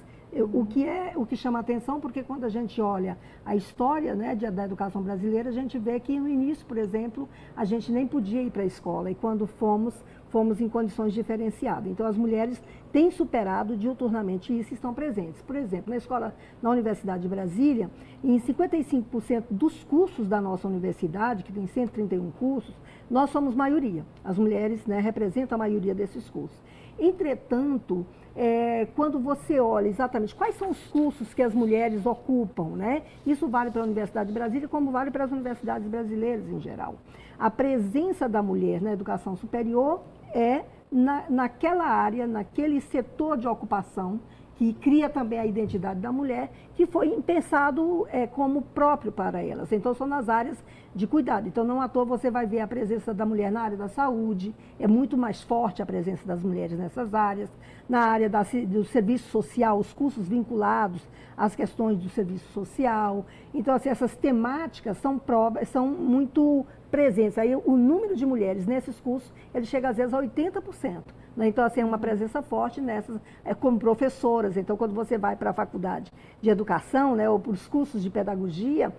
O 0.53 0.63
que 0.63 0.85
é 0.85 1.13
o 1.15 1.25
que 1.25 1.35
chama 1.35 1.57
atenção, 1.57 1.99
porque 1.99 2.21
quando 2.21 2.43
a 2.43 2.49
gente 2.49 2.79
olha 2.79 3.17
a 3.43 3.55
história 3.55 4.13
né, 4.13 4.35
de, 4.35 4.49
da 4.51 4.63
educação 4.63 5.01
brasileira, 5.01 5.49
a 5.49 5.51
gente 5.51 5.79
vê 5.79 5.99
que 5.99 6.19
no 6.19 6.29
início, 6.29 6.63
por 6.67 6.77
exemplo, 6.77 7.27
a 7.55 7.65
gente 7.65 7.91
nem 7.91 8.05
podia 8.05 8.43
ir 8.43 8.51
para 8.51 8.61
a 8.61 8.65
escola 8.65 9.09
e 9.09 9.15
quando 9.15 9.47
fomos, 9.47 9.93
fomos 10.29 10.61
em 10.61 10.69
condições 10.69 11.13
diferenciadas. 11.13 11.91
Então, 11.91 12.05
as 12.05 12.15
mulheres 12.15 12.61
têm 12.91 13.09
superado 13.09 13.75
diuturnamente 13.75 14.57
isso 14.57 14.71
e 14.71 14.75
estão 14.75 14.93
presentes. 14.93 15.41
Por 15.41 15.55
exemplo, 15.55 15.89
na 15.89 15.97
escola, 15.97 16.35
na 16.61 16.69
Universidade 16.69 17.23
de 17.23 17.27
Brasília, 17.27 17.89
em 18.23 18.39
55% 18.39 19.45
dos 19.49 19.83
cursos 19.83 20.27
da 20.27 20.39
nossa 20.39 20.67
universidade, 20.67 21.43
que 21.43 21.51
tem 21.51 21.65
131 21.65 22.29
cursos, 22.31 22.75
nós 23.09 23.31
somos 23.31 23.55
maioria. 23.55 24.05
As 24.23 24.37
mulheres 24.37 24.85
né, 24.85 24.99
representam 24.99 25.55
a 25.55 25.59
maioria 25.59 25.95
desses 25.95 26.29
cursos. 26.29 26.61
Entretanto, 26.99 28.05
é, 28.35 28.87
quando 28.95 29.19
você 29.19 29.59
olha 29.59 29.87
exatamente 29.87 30.35
quais 30.35 30.55
são 30.55 30.69
os 30.69 30.79
cursos 30.87 31.33
que 31.33 31.41
as 31.41 31.53
mulheres 31.53 32.05
ocupam, 32.05 32.75
né? 32.75 33.03
Isso 33.25 33.47
vale 33.47 33.71
para 33.71 33.81
a 33.81 33.85
Universidade 33.85 34.27
de 34.27 34.33
Brasília, 34.33 34.67
como 34.67 34.91
vale 34.91 35.11
para 35.11 35.25
as 35.25 35.31
universidades 35.31 35.87
brasileiras 35.87 36.47
em 36.47 36.59
geral. 36.59 36.95
A 37.37 37.49
presença 37.49 38.27
da 38.27 38.41
mulher 38.41 38.81
na 38.81 38.93
educação 38.93 39.35
superior 39.35 40.01
é 40.33 40.63
na, 40.91 41.25
naquela 41.29 41.85
área, 41.85 42.27
naquele 42.27 42.81
setor 42.81 43.37
de 43.37 43.47
ocupação 43.47 44.19
que 44.57 44.73
cria 44.73 45.09
também 45.09 45.39
a 45.39 45.45
identidade 45.45 46.01
da 46.01 46.11
mulher, 46.11 46.51
que 46.79 46.85
foi 46.85 47.09
pensado 47.21 48.07
é, 48.09 48.25
como 48.25 48.61
próprio 48.61 49.11
para 49.11 49.43
elas. 49.43 49.69
Então, 49.73 49.93
são 49.93 50.07
nas 50.07 50.29
áreas 50.29 50.57
de 50.95 51.05
cuidado. 51.05 51.45
Então, 51.45 51.65
não 51.65 51.81
à 51.81 51.89
toa 51.89 52.05
você 52.05 52.31
vai 52.31 52.47
ver 52.47 52.61
a 52.61 52.67
presença 52.67 53.13
da 53.13 53.25
mulher 53.25 53.51
na 53.51 53.63
área 53.63 53.75
da 53.75 53.89
saúde, 53.89 54.55
é 54.79 54.87
muito 54.87 55.17
mais 55.17 55.43
forte 55.43 55.81
a 55.81 55.85
presença 55.85 56.25
das 56.25 56.41
mulheres 56.41 56.79
nessas 56.79 57.13
áreas. 57.13 57.49
Na 57.89 57.99
área 57.99 58.29
da, 58.29 58.43
do 58.65 58.85
serviço 58.85 59.29
social, 59.29 59.77
os 59.77 59.91
cursos 59.91 60.25
vinculados 60.25 61.05
às 61.35 61.53
questões 61.53 61.97
do 61.97 62.07
serviço 62.07 62.49
social. 62.53 63.25
Então, 63.53 63.75
assim, 63.75 63.89
essas 63.89 64.15
temáticas 64.15 64.97
são, 64.99 65.19
são 65.65 65.85
muito 65.85 66.65
presentes. 66.89 67.37
Aí, 67.37 67.53
o 67.53 67.75
número 67.75 68.15
de 68.15 68.25
mulheres 68.25 68.65
nesses 68.65 68.97
cursos, 69.01 69.29
ele 69.53 69.65
chega 69.65 69.89
às 69.89 69.97
vezes 69.97 70.13
a 70.13 70.21
80%. 70.21 71.03
Né? 71.39 71.47
Então, 71.47 71.63
assim, 71.63 71.79
é 71.79 71.85
uma 71.85 71.97
presença 71.97 72.41
forte 72.41 72.81
nessas, 72.81 73.17
é, 73.45 73.53
como 73.53 73.79
professoras. 73.79 74.57
Então, 74.57 74.75
quando 74.75 74.93
você 74.93 75.17
vai 75.17 75.37
para 75.37 75.51
a 75.51 75.53
faculdade 75.53 76.11
de 76.41 76.49
educação, 76.49 76.68
né, 77.15 77.29
ou 77.29 77.39
para 77.39 77.51
os 77.51 77.67
cursos 77.67 78.03
de 78.03 78.09
pedagogia, 78.09 78.93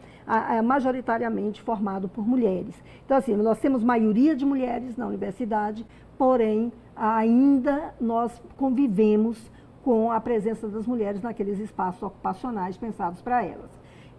é 0.51 0.61
majoritariamente 0.61 1.63
formado 1.63 2.09
por 2.09 2.27
mulheres. 2.27 2.75
Então, 3.05 3.17
assim, 3.17 3.37
nós 3.37 3.59
temos 3.59 3.83
maioria 3.83 4.35
de 4.35 4.45
mulheres 4.45 4.97
na 4.97 5.07
universidade, 5.07 5.87
porém, 6.19 6.73
ainda 6.97 7.95
nós 8.01 8.43
convivemos 8.57 9.51
com 9.83 10.11
a 10.11 10.21
presença 10.21 10.69
das 10.69 10.87
mulheres 10.87 11.23
naqueles 11.23 11.59
espaços 11.59 12.03
ocupacionais 12.03 12.77
pensados 12.77 13.23
para 13.23 13.45
elas. 13.45 13.71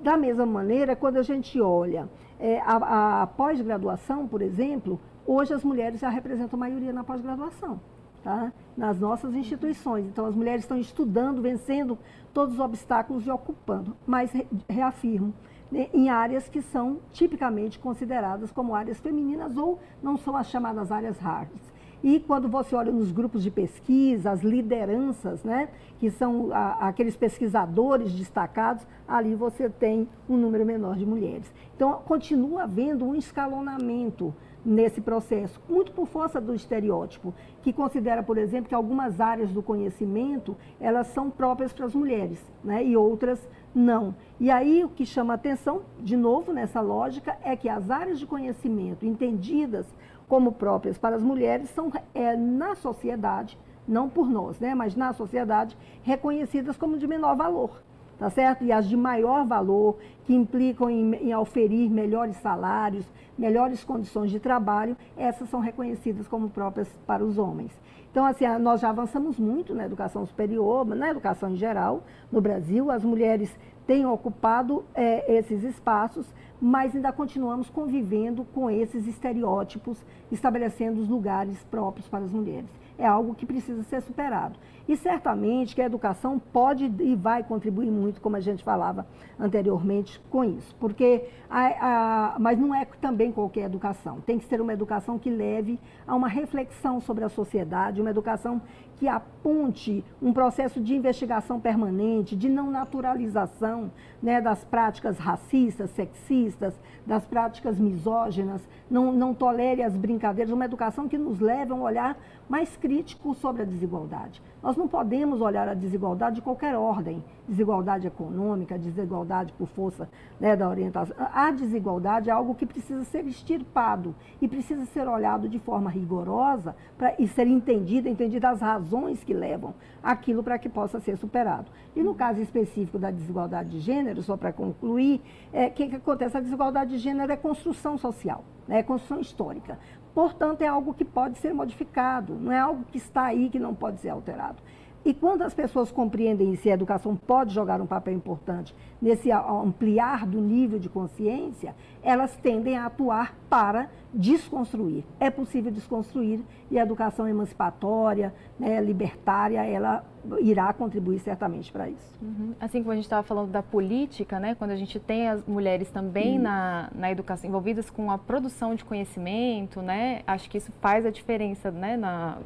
Da 0.01 0.17
mesma 0.17 0.45
maneira, 0.45 0.95
quando 0.95 1.17
a 1.17 1.23
gente 1.23 1.61
olha 1.61 2.09
é, 2.39 2.59
a, 2.61 3.21
a 3.21 3.27
pós-graduação, 3.27 4.27
por 4.27 4.41
exemplo, 4.41 4.99
hoje 5.25 5.53
as 5.53 5.63
mulheres 5.63 5.99
já 5.99 6.09
representam 6.09 6.57
a 6.57 6.59
maioria 6.59 6.91
na 6.91 7.03
pós-graduação 7.03 7.79
tá? 8.23 8.51
nas 8.75 8.99
nossas 8.99 9.33
instituições. 9.33 10.05
Então, 10.05 10.25
as 10.25 10.35
mulheres 10.35 10.61
estão 10.61 10.77
estudando, 10.77 11.41
vencendo 11.41 11.97
todos 12.33 12.55
os 12.55 12.59
obstáculos 12.59 13.25
e 13.25 13.31
ocupando. 13.31 13.95
Mas, 14.05 14.31
reafirmo, 14.69 15.33
né, 15.71 15.89
em 15.93 16.09
áreas 16.09 16.49
que 16.49 16.61
são 16.61 16.99
tipicamente 17.11 17.79
consideradas 17.79 18.51
como 18.51 18.75
áreas 18.75 18.99
femininas 18.99 19.55
ou 19.57 19.79
não 20.01 20.17
são 20.17 20.35
as 20.35 20.47
chamadas 20.47 20.91
áreas 20.91 21.17
raras. 21.17 21.71
E 22.03 22.19
quando 22.19 22.49
você 22.49 22.75
olha 22.75 22.91
nos 22.91 23.11
grupos 23.11 23.43
de 23.43 23.51
pesquisa, 23.51 24.31
as 24.31 24.41
lideranças, 24.41 25.43
né, 25.43 25.69
que 25.99 26.09
são 26.09 26.49
a, 26.51 26.87
aqueles 26.87 27.15
pesquisadores 27.15 28.11
destacados, 28.11 28.87
ali 29.07 29.35
você 29.35 29.69
tem 29.69 30.09
um 30.27 30.35
número 30.35 30.65
menor 30.65 30.95
de 30.97 31.05
mulheres. 31.05 31.53
Então, 31.75 32.01
continua 32.05 32.63
havendo 32.63 33.05
um 33.05 33.13
escalonamento 33.13 34.33
nesse 34.65 35.01
processo, 35.01 35.59
muito 35.67 35.91
por 35.91 36.07
força 36.07 36.39
do 36.39 36.53
estereótipo, 36.53 37.33
que 37.61 37.73
considera, 37.73 38.21
por 38.21 38.37
exemplo, 38.37 38.69
que 38.69 38.75
algumas 38.75 39.19
áreas 39.19 39.51
do 39.51 39.63
conhecimento, 39.63 40.55
elas 40.79 41.07
são 41.07 41.29
próprias 41.29 41.73
para 41.73 41.85
as 41.85 41.95
mulheres, 41.95 42.39
né, 42.63 42.83
e 42.83 42.95
outras 42.95 43.47
não. 43.73 44.13
E 44.39 44.51
aí 44.51 44.83
o 44.83 44.89
que 44.89 45.05
chama 45.05 45.33
atenção, 45.33 45.81
de 45.99 46.15
novo 46.15 46.53
nessa 46.53 46.81
lógica, 46.81 47.37
é 47.43 47.55
que 47.55 47.69
as 47.69 47.89
áreas 47.89 48.19
de 48.19 48.25
conhecimento 48.25 49.05
entendidas 49.05 49.87
como 50.27 50.51
próprias 50.51 50.97
para 50.97 51.15
as 51.15 51.23
mulheres 51.23 51.69
são 51.71 51.91
é, 52.13 52.35
na 52.35 52.75
sociedade, 52.75 53.57
não 53.87 54.07
por 54.07 54.29
nós, 54.29 54.59
né, 54.59 54.75
mas 54.75 54.95
na 54.95 55.11
sociedade, 55.11 55.77
reconhecidas 56.03 56.77
como 56.77 56.97
de 56.97 57.07
menor 57.07 57.35
valor 57.35 57.81
tá 58.21 58.29
certo? 58.29 58.63
E 58.63 58.71
as 58.71 58.87
de 58.87 58.95
maior 58.95 59.47
valor, 59.47 59.97
que 60.25 60.35
implicam 60.35 60.91
em, 60.91 61.15
em 61.15 61.35
oferir 61.35 61.89
melhores 61.89 62.37
salários, 62.37 63.03
melhores 63.35 63.83
condições 63.83 64.29
de 64.29 64.39
trabalho, 64.39 64.95
essas 65.17 65.49
são 65.49 65.59
reconhecidas 65.59 66.27
como 66.27 66.47
próprias 66.47 66.87
para 67.07 67.25
os 67.25 67.39
homens. 67.39 67.71
Então, 68.11 68.23
assim, 68.23 68.45
nós 68.59 68.79
já 68.79 68.91
avançamos 68.91 69.39
muito 69.39 69.73
na 69.73 69.87
educação 69.87 70.23
superior, 70.23 70.85
na 70.85 71.09
educação 71.09 71.49
em 71.49 71.55
geral, 71.55 72.03
no 72.31 72.39
Brasil. 72.39 72.91
As 72.91 73.03
mulheres 73.03 73.57
têm 73.87 74.05
ocupado 74.05 74.85
é, 74.93 75.39
esses 75.39 75.63
espaços, 75.63 76.31
mas 76.61 76.95
ainda 76.95 77.11
continuamos 77.11 77.71
convivendo 77.71 78.45
com 78.53 78.69
esses 78.69 79.07
estereótipos, 79.07 79.97
estabelecendo 80.31 81.01
os 81.01 81.09
lugares 81.09 81.57
próprios 81.71 82.07
para 82.07 82.23
as 82.23 82.31
mulheres 82.31 82.69
é 82.97 83.05
algo 83.05 83.35
que 83.35 83.45
precisa 83.45 83.83
ser 83.83 84.01
superado. 84.01 84.55
E 84.87 84.97
certamente 84.97 85.73
que 85.75 85.81
a 85.81 85.85
educação 85.85 86.39
pode 86.39 86.91
e 86.99 87.15
vai 87.15 87.43
contribuir 87.43 87.91
muito, 87.91 88.19
como 88.19 88.35
a 88.35 88.39
gente 88.39 88.63
falava 88.63 89.05
anteriormente, 89.39 90.19
com 90.29 90.43
isso. 90.43 90.75
Porque 90.79 91.29
a, 91.49 92.35
a, 92.35 92.39
mas 92.39 92.59
não 92.59 92.73
é 92.73 92.85
também 92.99 93.31
qualquer 93.31 93.65
educação. 93.65 94.19
Tem 94.21 94.37
que 94.37 94.45
ser 94.45 94.59
uma 94.59 94.73
educação 94.73 95.17
que 95.17 95.29
leve 95.29 95.79
a 96.05 96.15
uma 96.15 96.27
reflexão 96.27 96.99
sobre 96.99 97.23
a 97.23 97.29
sociedade, 97.29 98.01
uma 98.01 98.09
educação 98.09 98.61
que 99.01 99.07
aponte 99.07 100.05
um 100.21 100.31
processo 100.31 100.79
de 100.79 100.93
investigação 100.93 101.59
permanente, 101.59 102.35
de 102.35 102.47
não 102.47 102.69
naturalização 102.69 103.91
né, 104.21 104.39
das 104.39 104.63
práticas 104.63 105.17
racistas, 105.17 105.89
sexistas, 105.89 106.79
das 107.03 107.25
práticas 107.25 107.79
misóginas, 107.79 108.61
não, 108.87 109.11
não 109.11 109.33
tolere 109.33 109.81
as 109.81 109.97
brincadeiras, 109.97 110.53
uma 110.53 110.65
educação 110.65 111.09
que 111.09 111.17
nos 111.17 111.39
leve 111.39 111.71
a 111.71 111.75
um 111.75 111.81
olhar 111.81 112.15
mais 112.47 112.77
crítico 112.77 113.33
sobre 113.33 113.63
a 113.63 113.65
desigualdade. 113.65 114.39
Nós 114.61 114.77
não 114.77 114.87
podemos 114.87 115.41
olhar 115.41 115.67
a 115.67 115.73
desigualdade 115.73 116.35
de 116.35 116.41
qualquer 116.41 116.75
ordem, 116.75 117.23
desigualdade 117.47 118.05
econômica, 118.05 118.77
desigualdade 118.77 119.51
por 119.53 119.67
força 119.67 120.07
né, 120.39 120.55
da 120.55 120.69
orientação. 120.69 121.15
A 121.17 121.49
desigualdade 121.49 122.29
é 122.29 122.33
algo 122.33 122.53
que 122.53 122.65
precisa 122.65 123.03
ser 123.05 123.25
extirpado 123.25 124.15
e 124.39 124.47
precisa 124.47 124.85
ser 124.85 125.07
olhado 125.07 125.49
de 125.49 125.57
forma 125.57 125.89
rigorosa 125.89 126.75
pra, 126.95 127.15
e 127.17 127.27
ser 127.27 127.47
entendido, 127.47 128.07
entendido 128.07 128.45
as 128.45 128.61
razões 128.61 129.23
que 129.23 129.33
levam 129.33 129.73
aquilo 130.03 130.43
para 130.43 130.59
que 130.59 130.69
possa 130.69 130.99
ser 130.99 131.17
superado. 131.17 131.71
E 131.95 132.03
no 132.03 132.13
caso 132.13 132.39
específico 132.39 132.99
da 132.99 133.09
desigualdade 133.09 133.69
de 133.69 133.79
gênero, 133.79 134.21
só 134.21 134.37
para 134.37 134.53
concluir, 134.53 135.21
o 135.51 135.57
é, 135.57 135.69
que, 135.71 135.87
que 135.87 135.95
acontece? 135.95 136.37
A 136.37 136.39
desigualdade 136.39 136.91
de 136.91 136.97
gênero 136.99 137.31
é 137.31 137.35
construção 137.35 137.97
social, 137.97 138.43
né, 138.67 138.79
é 138.79 138.83
construção 138.83 139.19
histórica. 139.19 139.79
Portanto, 140.13 140.61
é 140.61 140.67
algo 140.67 140.93
que 140.93 141.05
pode 141.05 141.37
ser 141.37 141.53
modificado, 141.53 142.35
não 142.35 142.51
é 142.51 142.59
algo 142.59 142.83
que 142.91 142.97
está 142.97 143.23
aí 143.23 143.49
que 143.49 143.59
não 143.59 143.73
pode 143.73 144.01
ser 144.01 144.09
alterado. 144.09 144.57
E 145.03 145.13
quando 145.13 145.41
as 145.41 145.53
pessoas 145.53 145.91
compreendem 145.91 146.55
se 146.55 146.69
a 146.69 146.73
educação 146.73 147.15
pode 147.15 147.53
jogar 147.53 147.81
um 147.81 147.87
papel 147.87 148.13
importante 148.13 148.75
nesse 149.01 149.31
ampliar 149.31 150.27
do 150.27 150.39
nível 150.39 150.77
de 150.77 150.89
consciência, 150.89 151.75
elas 152.03 152.35
tendem 152.37 152.77
a 152.77 152.85
atuar 152.85 153.35
para 153.49 153.89
desconstruir. 154.13 155.03
É 155.19 155.29
possível 155.29 155.71
desconstruir 155.71 156.41
e 156.69 156.77
a 156.77 156.83
educação 156.83 157.27
emancipatória, 157.27 158.33
né, 158.59 158.79
libertária, 158.81 159.63
ela 159.65 160.03
irá 160.39 160.71
contribuir 160.71 161.19
certamente 161.19 161.71
para 161.71 161.89
isso. 161.89 162.19
Uhum. 162.21 162.53
Assim 162.59 162.81
como 162.81 162.91
a 162.91 162.95
gente 162.95 163.05
estava 163.05 163.23
falando 163.23 163.49
da 163.49 163.63
política, 163.63 164.39
né, 164.39 164.53
quando 164.53 164.71
a 164.71 164.75
gente 164.75 164.99
tem 164.99 165.29
as 165.29 165.43
mulheres 165.45 165.89
também 165.89 166.37
na, 166.37 166.89
na 166.93 167.11
educação 167.11 167.49
envolvidas 167.49 167.89
com 167.89 168.11
a 168.11 168.17
produção 168.17 168.75
de 168.75 168.85
conhecimento, 168.85 169.81
né, 169.81 170.21
acho 170.27 170.49
que 170.49 170.57
isso 170.57 170.71
faz 170.73 171.05
a 171.05 171.09
diferença, 171.09 171.71
né, 171.71 171.97
na 171.97 172.37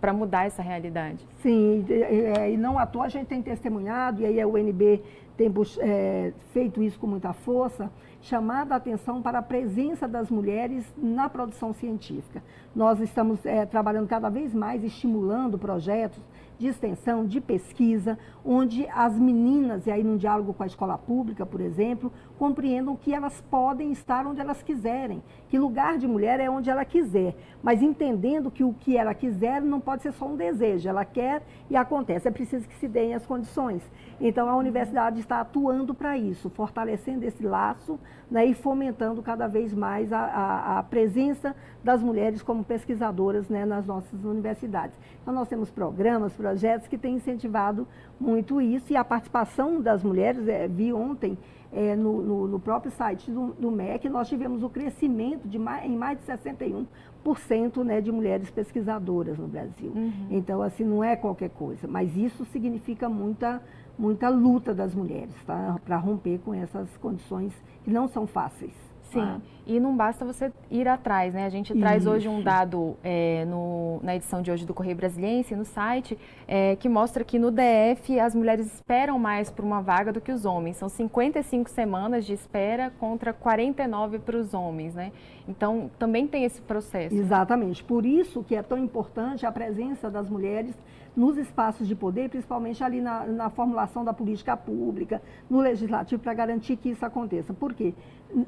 para 0.00 0.12
mudar 0.12 0.46
essa 0.46 0.62
realidade. 0.62 1.26
Sim, 1.42 1.84
e, 1.88 2.52
e 2.52 2.56
não 2.56 2.78
à 2.78 2.86
toa 2.86 3.06
a 3.06 3.08
gente 3.08 3.26
tem 3.26 3.42
testemunhado, 3.42 4.22
e 4.22 4.26
aí 4.26 4.40
a 4.40 4.46
UNB 4.46 5.02
tem 5.36 5.52
é, 5.78 6.32
feito 6.52 6.82
isso 6.82 6.98
com 6.98 7.06
muita 7.06 7.32
força, 7.32 7.90
chamado 8.20 8.72
a 8.72 8.76
atenção 8.76 9.22
para 9.22 9.38
a 9.38 9.42
presença 9.42 10.08
das 10.08 10.28
mulheres 10.30 10.84
na 10.96 11.28
produção 11.28 11.72
científica. 11.72 12.42
Nós 12.74 12.98
estamos 13.00 13.46
é, 13.46 13.64
trabalhando 13.64 14.08
cada 14.08 14.28
vez 14.28 14.52
mais, 14.52 14.82
estimulando 14.82 15.56
projetos 15.56 16.20
de 16.58 16.66
extensão, 16.66 17.24
de 17.24 17.40
pesquisa, 17.40 18.18
onde 18.44 18.86
as 18.88 19.16
meninas, 19.18 19.86
e 19.86 19.90
aí 19.90 20.02
num 20.02 20.16
diálogo 20.16 20.52
com 20.52 20.62
a 20.62 20.66
escola 20.66 20.98
pública, 20.98 21.46
por 21.46 21.60
exemplo, 21.60 22.12
compreendam 22.38 22.96
que 22.96 23.14
elas 23.14 23.40
podem 23.50 23.92
estar 23.92 24.26
onde 24.26 24.40
elas 24.40 24.62
quiserem, 24.62 25.22
que 25.48 25.58
lugar 25.58 25.98
de 25.98 26.06
mulher 26.06 26.40
é 26.40 26.50
onde 26.50 26.68
ela 26.68 26.84
quiser, 26.84 27.36
mas 27.62 27.80
entendendo 27.80 28.50
que 28.50 28.64
o 28.64 28.74
que 28.74 28.96
ela 28.96 29.14
quiser 29.14 29.62
não 29.62 29.80
pode 29.80 30.02
ser 30.02 30.12
só 30.12 30.26
um 30.26 30.36
desejo, 30.36 30.88
ela 30.88 31.04
quer 31.04 31.42
e 31.70 31.76
acontece, 31.76 32.26
é 32.26 32.30
preciso 32.30 32.68
que 32.68 32.74
se 32.74 32.88
deem 32.88 33.14
as 33.14 33.24
condições. 33.24 33.82
Então 34.20 34.48
a 34.48 34.56
universidade 34.56 35.20
está 35.20 35.40
atuando 35.40 35.94
para 35.94 36.18
isso, 36.18 36.50
fortalecendo 36.50 37.24
esse 37.24 37.44
laço 37.44 37.98
né, 38.30 38.44
e 38.44 38.54
fomentando 38.54 39.22
cada 39.22 39.46
vez 39.46 39.72
mais 39.72 40.12
a, 40.12 40.18
a, 40.18 40.78
a, 40.78 40.82
presença 40.82 41.54
das 41.88 42.02
mulheres 42.02 42.42
como 42.42 42.62
pesquisadoras 42.62 43.48
né, 43.48 43.64
nas 43.64 43.86
nossas 43.86 44.22
universidades. 44.22 44.94
Então 45.22 45.32
nós 45.32 45.48
temos 45.48 45.70
programas, 45.70 46.34
projetos 46.34 46.86
que 46.86 46.98
têm 46.98 47.14
incentivado 47.14 47.88
muito 48.20 48.60
isso 48.60 48.92
e 48.92 48.96
a 48.96 49.02
participação 49.02 49.80
das 49.80 50.04
mulheres, 50.04 50.46
é, 50.46 50.68
vi 50.68 50.92
ontem, 50.92 51.38
é, 51.72 51.96
no, 51.96 52.20
no, 52.20 52.46
no, 52.46 52.60
próprio 52.60 52.92
site 52.92 53.30
do, 53.30 53.54
do, 53.54 53.70
MEC, 53.70 54.06
nós 54.10 54.28
tivemos 54.28 54.62
o 54.62 54.68
crescimento 54.68 55.48
de 55.48 55.58
mais, 55.58 55.86
em 55.86 55.96
mais 55.96 56.18
de 56.18 56.26
61% 56.26 57.82
né, 57.82 58.02
de 58.02 58.12
mulheres 58.12 58.50
pesquisadoras 58.50 59.38
no 59.38 59.48
Brasil. 59.48 59.90
Uhum. 59.94 60.26
Então, 60.30 60.60
assim, 60.60 60.84
não 60.84 61.02
é 61.02 61.16
qualquer 61.16 61.48
coisa, 61.48 61.88
mas 61.88 62.14
isso 62.14 62.44
significa 62.46 63.08
muita, 63.08 63.62
muita 63.98 64.28
luta 64.28 64.74
das 64.74 64.94
mulheres, 64.94 65.34
tá? 65.46 65.80
Para 65.86 65.96
romper 65.96 66.38
com 66.44 66.52
essas 66.52 66.94
condições 66.98 67.54
que 67.82 67.90
não 67.90 68.08
são 68.08 68.26
fáceis. 68.26 68.74
Sim, 69.10 69.20
ah. 69.20 69.40
e 69.66 69.80
não 69.80 69.96
basta 69.96 70.24
você 70.24 70.52
ir 70.70 70.86
atrás, 70.86 71.32
né? 71.32 71.46
A 71.46 71.48
gente 71.48 71.72
Isso. 71.72 71.80
traz 71.80 72.06
hoje 72.06 72.28
um 72.28 72.42
dado 72.42 72.96
é, 73.02 73.44
no, 73.46 74.00
na 74.02 74.16
edição 74.16 74.42
de 74.42 74.50
hoje 74.50 74.66
do 74.66 74.74
Correio 74.74 74.96
Brasiliense, 74.96 75.56
no 75.56 75.64
site, 75.64 76.18
é, 76.46 76.76
que 76.76 76.88
mostra 76.88 77.24
que 77.24 77.38
no 77.38 77.50
DF 77.50 78.18
as 78.20 78.34
mulheres 78.34 78.66
esperam 78.74 79.18
mais 79.18 79.50
por 79.50 79.64
uma 79.64 79.80
vaga 79.80 80.12
do 80.12 80.20
que 80.20 80.30
os 80.30 80.44
homens. 80.44 80.76
São 80.76 80.88
55 80.88 81.70
semanas 81.70 82.26
de 82.26 82.32
espera 82.32 82.92
contra 82.98 83.32
49 83.32 84.18
para 84.18 84.36
os 84.36 84.52
homens, 84.52 84.94
né? 84.94 85.12
Então, 85.48 85.90
também 85.98 86.26
tem 86.26 86.44
esse 86.44 86.60
processo. 86.60 87.14
Exatamente. 87.14 87.82
Por 87.82 88.04
isso 88.04 88.44
que 88.44 88.54
é 88.54 88.62
tão 88.62 88.76
importante 88.76 89.46
a 89.46 89.52
presença 89.52 90.10
das 90.10 90.28
mulheres 90.28 90.74
nos 91.18 91.36
espaços 91.36 91.88
de 91.88 91.96
poder, 91.96 92.30
principalmente 92.30 92.82
ali 92.84 93.00
na, 93.00 93.26
na 93.26 93.50
formulação 93.50 94.04
da 94.04 94.12
política 94.12 94.56
pública, 94.56 95.20
no 95.50 95.60
legislativo, 95.60 96.22
para 96.22 96.32
garantir 96.32 96.76
que 96.76 96.90
isso 96.90 97.04
aconteça. 97.04 97.52
Por 97.52 97.74
quê? 97.74 97.92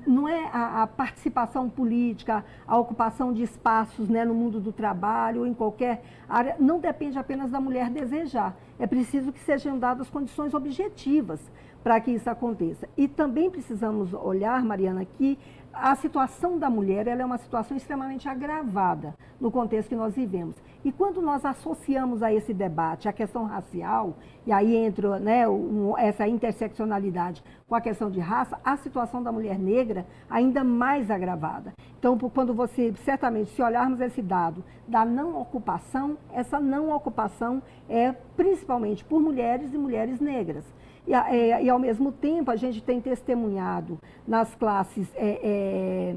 Não 0.06 0.28
é 0.28 0.48
a, 0.52 0.84
a 0.84 0.86
participação 0.86 1.68
política, 1.68 2.44
a 2.64 2.78
ocupação 2.78 3.32
de 3.32 3.42
espaços 3.42 4.08
né, 4.08 4.24
no 4.24 4.34
mundo 4.34 4.60
do 4.60 4.72
trabalho 4.72 5.44
em 5.44 5.52
qualquer 5.52 6.04
área, 6.28 6.54
não 6.60 6.78
depende 6.78 7.18
apenas 7.18 7.50
da 7.50 7.60
mulher 7.60 7.90
desejar. 7.90 8.56
É 8.78 8.86
preciso 8.86 9.32
que 9.32 9.40
sejam 9.40 9.76
dadas 9.76 10.08
condições 10.08 10.54
objetivas 10.54 11.40
para 11.82 12.00
que 12.00 12.12
isso 12.12 12.30
aconteça. 12.30 12.88
E 12.96 13.08
também 13.08 13.50
precisamos 13.50 14.14
olhar, 14.14 14.62
Mariana, 14.64 15.04
que 15.04 15.38
a 15.72 15.94
situação 15.94 16.58
da 16.58 16.68
mulher 16.68 17.06
é 17.06 17.24
uma 17.24 17.38
situação 17.38 17.76
extremamente 17.76 18.28
agravada 18.28 19.14
no 19.40 19.50
contexto 19.50 19.88
que 19.88 19.96
nós 19.96 20.14
vivemos. 20.14 20.56
E 20.84 20.90
quando 20.90 21.22
nós 21.22 21.44
associamos 21.44 22.22
a 22.22 22.32
esse 22.32 22.52
debate 22.52 23.08
a 23.08 23.12
questão 23.12 23.44
racial, 23.44 24.14
e 24.46 24.52
aí 24.52 24.74
entra 24.74 25.18
né, 25.18 25.48
um, 25.48 25.96
essa 25.96 26.26
interseccionalidade 26.26 27.42
com 27.68 27.74
a 27.74 27.80
questão 27.80 28.10
de 28.10 28.18
raça, 28.18 28.58
a 28.64 28.76
situação 28.76 29.22
da 29.22 29.30
mulher 29.30 29.58
negra 29.58 30.06
ainda 30.28 30.64
mais 30.64 31.10
agravada. 31.10 31.72
Então, 31.98 32.18
quando 32.18 32.54
você, 32.54 32.92
certamente, 33.04 33.50
se 33.50 33.62
olharmos 33.62 34.00
esse 34.00 34.22
dado 34.22 34.64
da 34.88 35.04
não 35.04 35.40
ocupação, 35.40 36.16
essa 36.32 36.58
não 36.58 36.90
ocupação 36.90 37.62
é 37.88 38.12
principalmente 38.36 39.04
por 39.04 39.20
mulheres 39.20 39.72
e 39.74 39.78
mulheres 39.78 40.18
negras. 40.18 40.64
E, 41.10 41.12
é, 41.12 41.64
e, 41.64 41.68
ao 41.68 41.78
mesmo 41.78 42.12
tempo, 42.12 42.52
a 42.52 42.56
gente 42.56 42.80
tem 42.80 43.00
testemunhado 43.00 43.98
nas 44.24 44.54
classes 44.54 45.12
é, 45.16 45.40
é, 45.42 46.16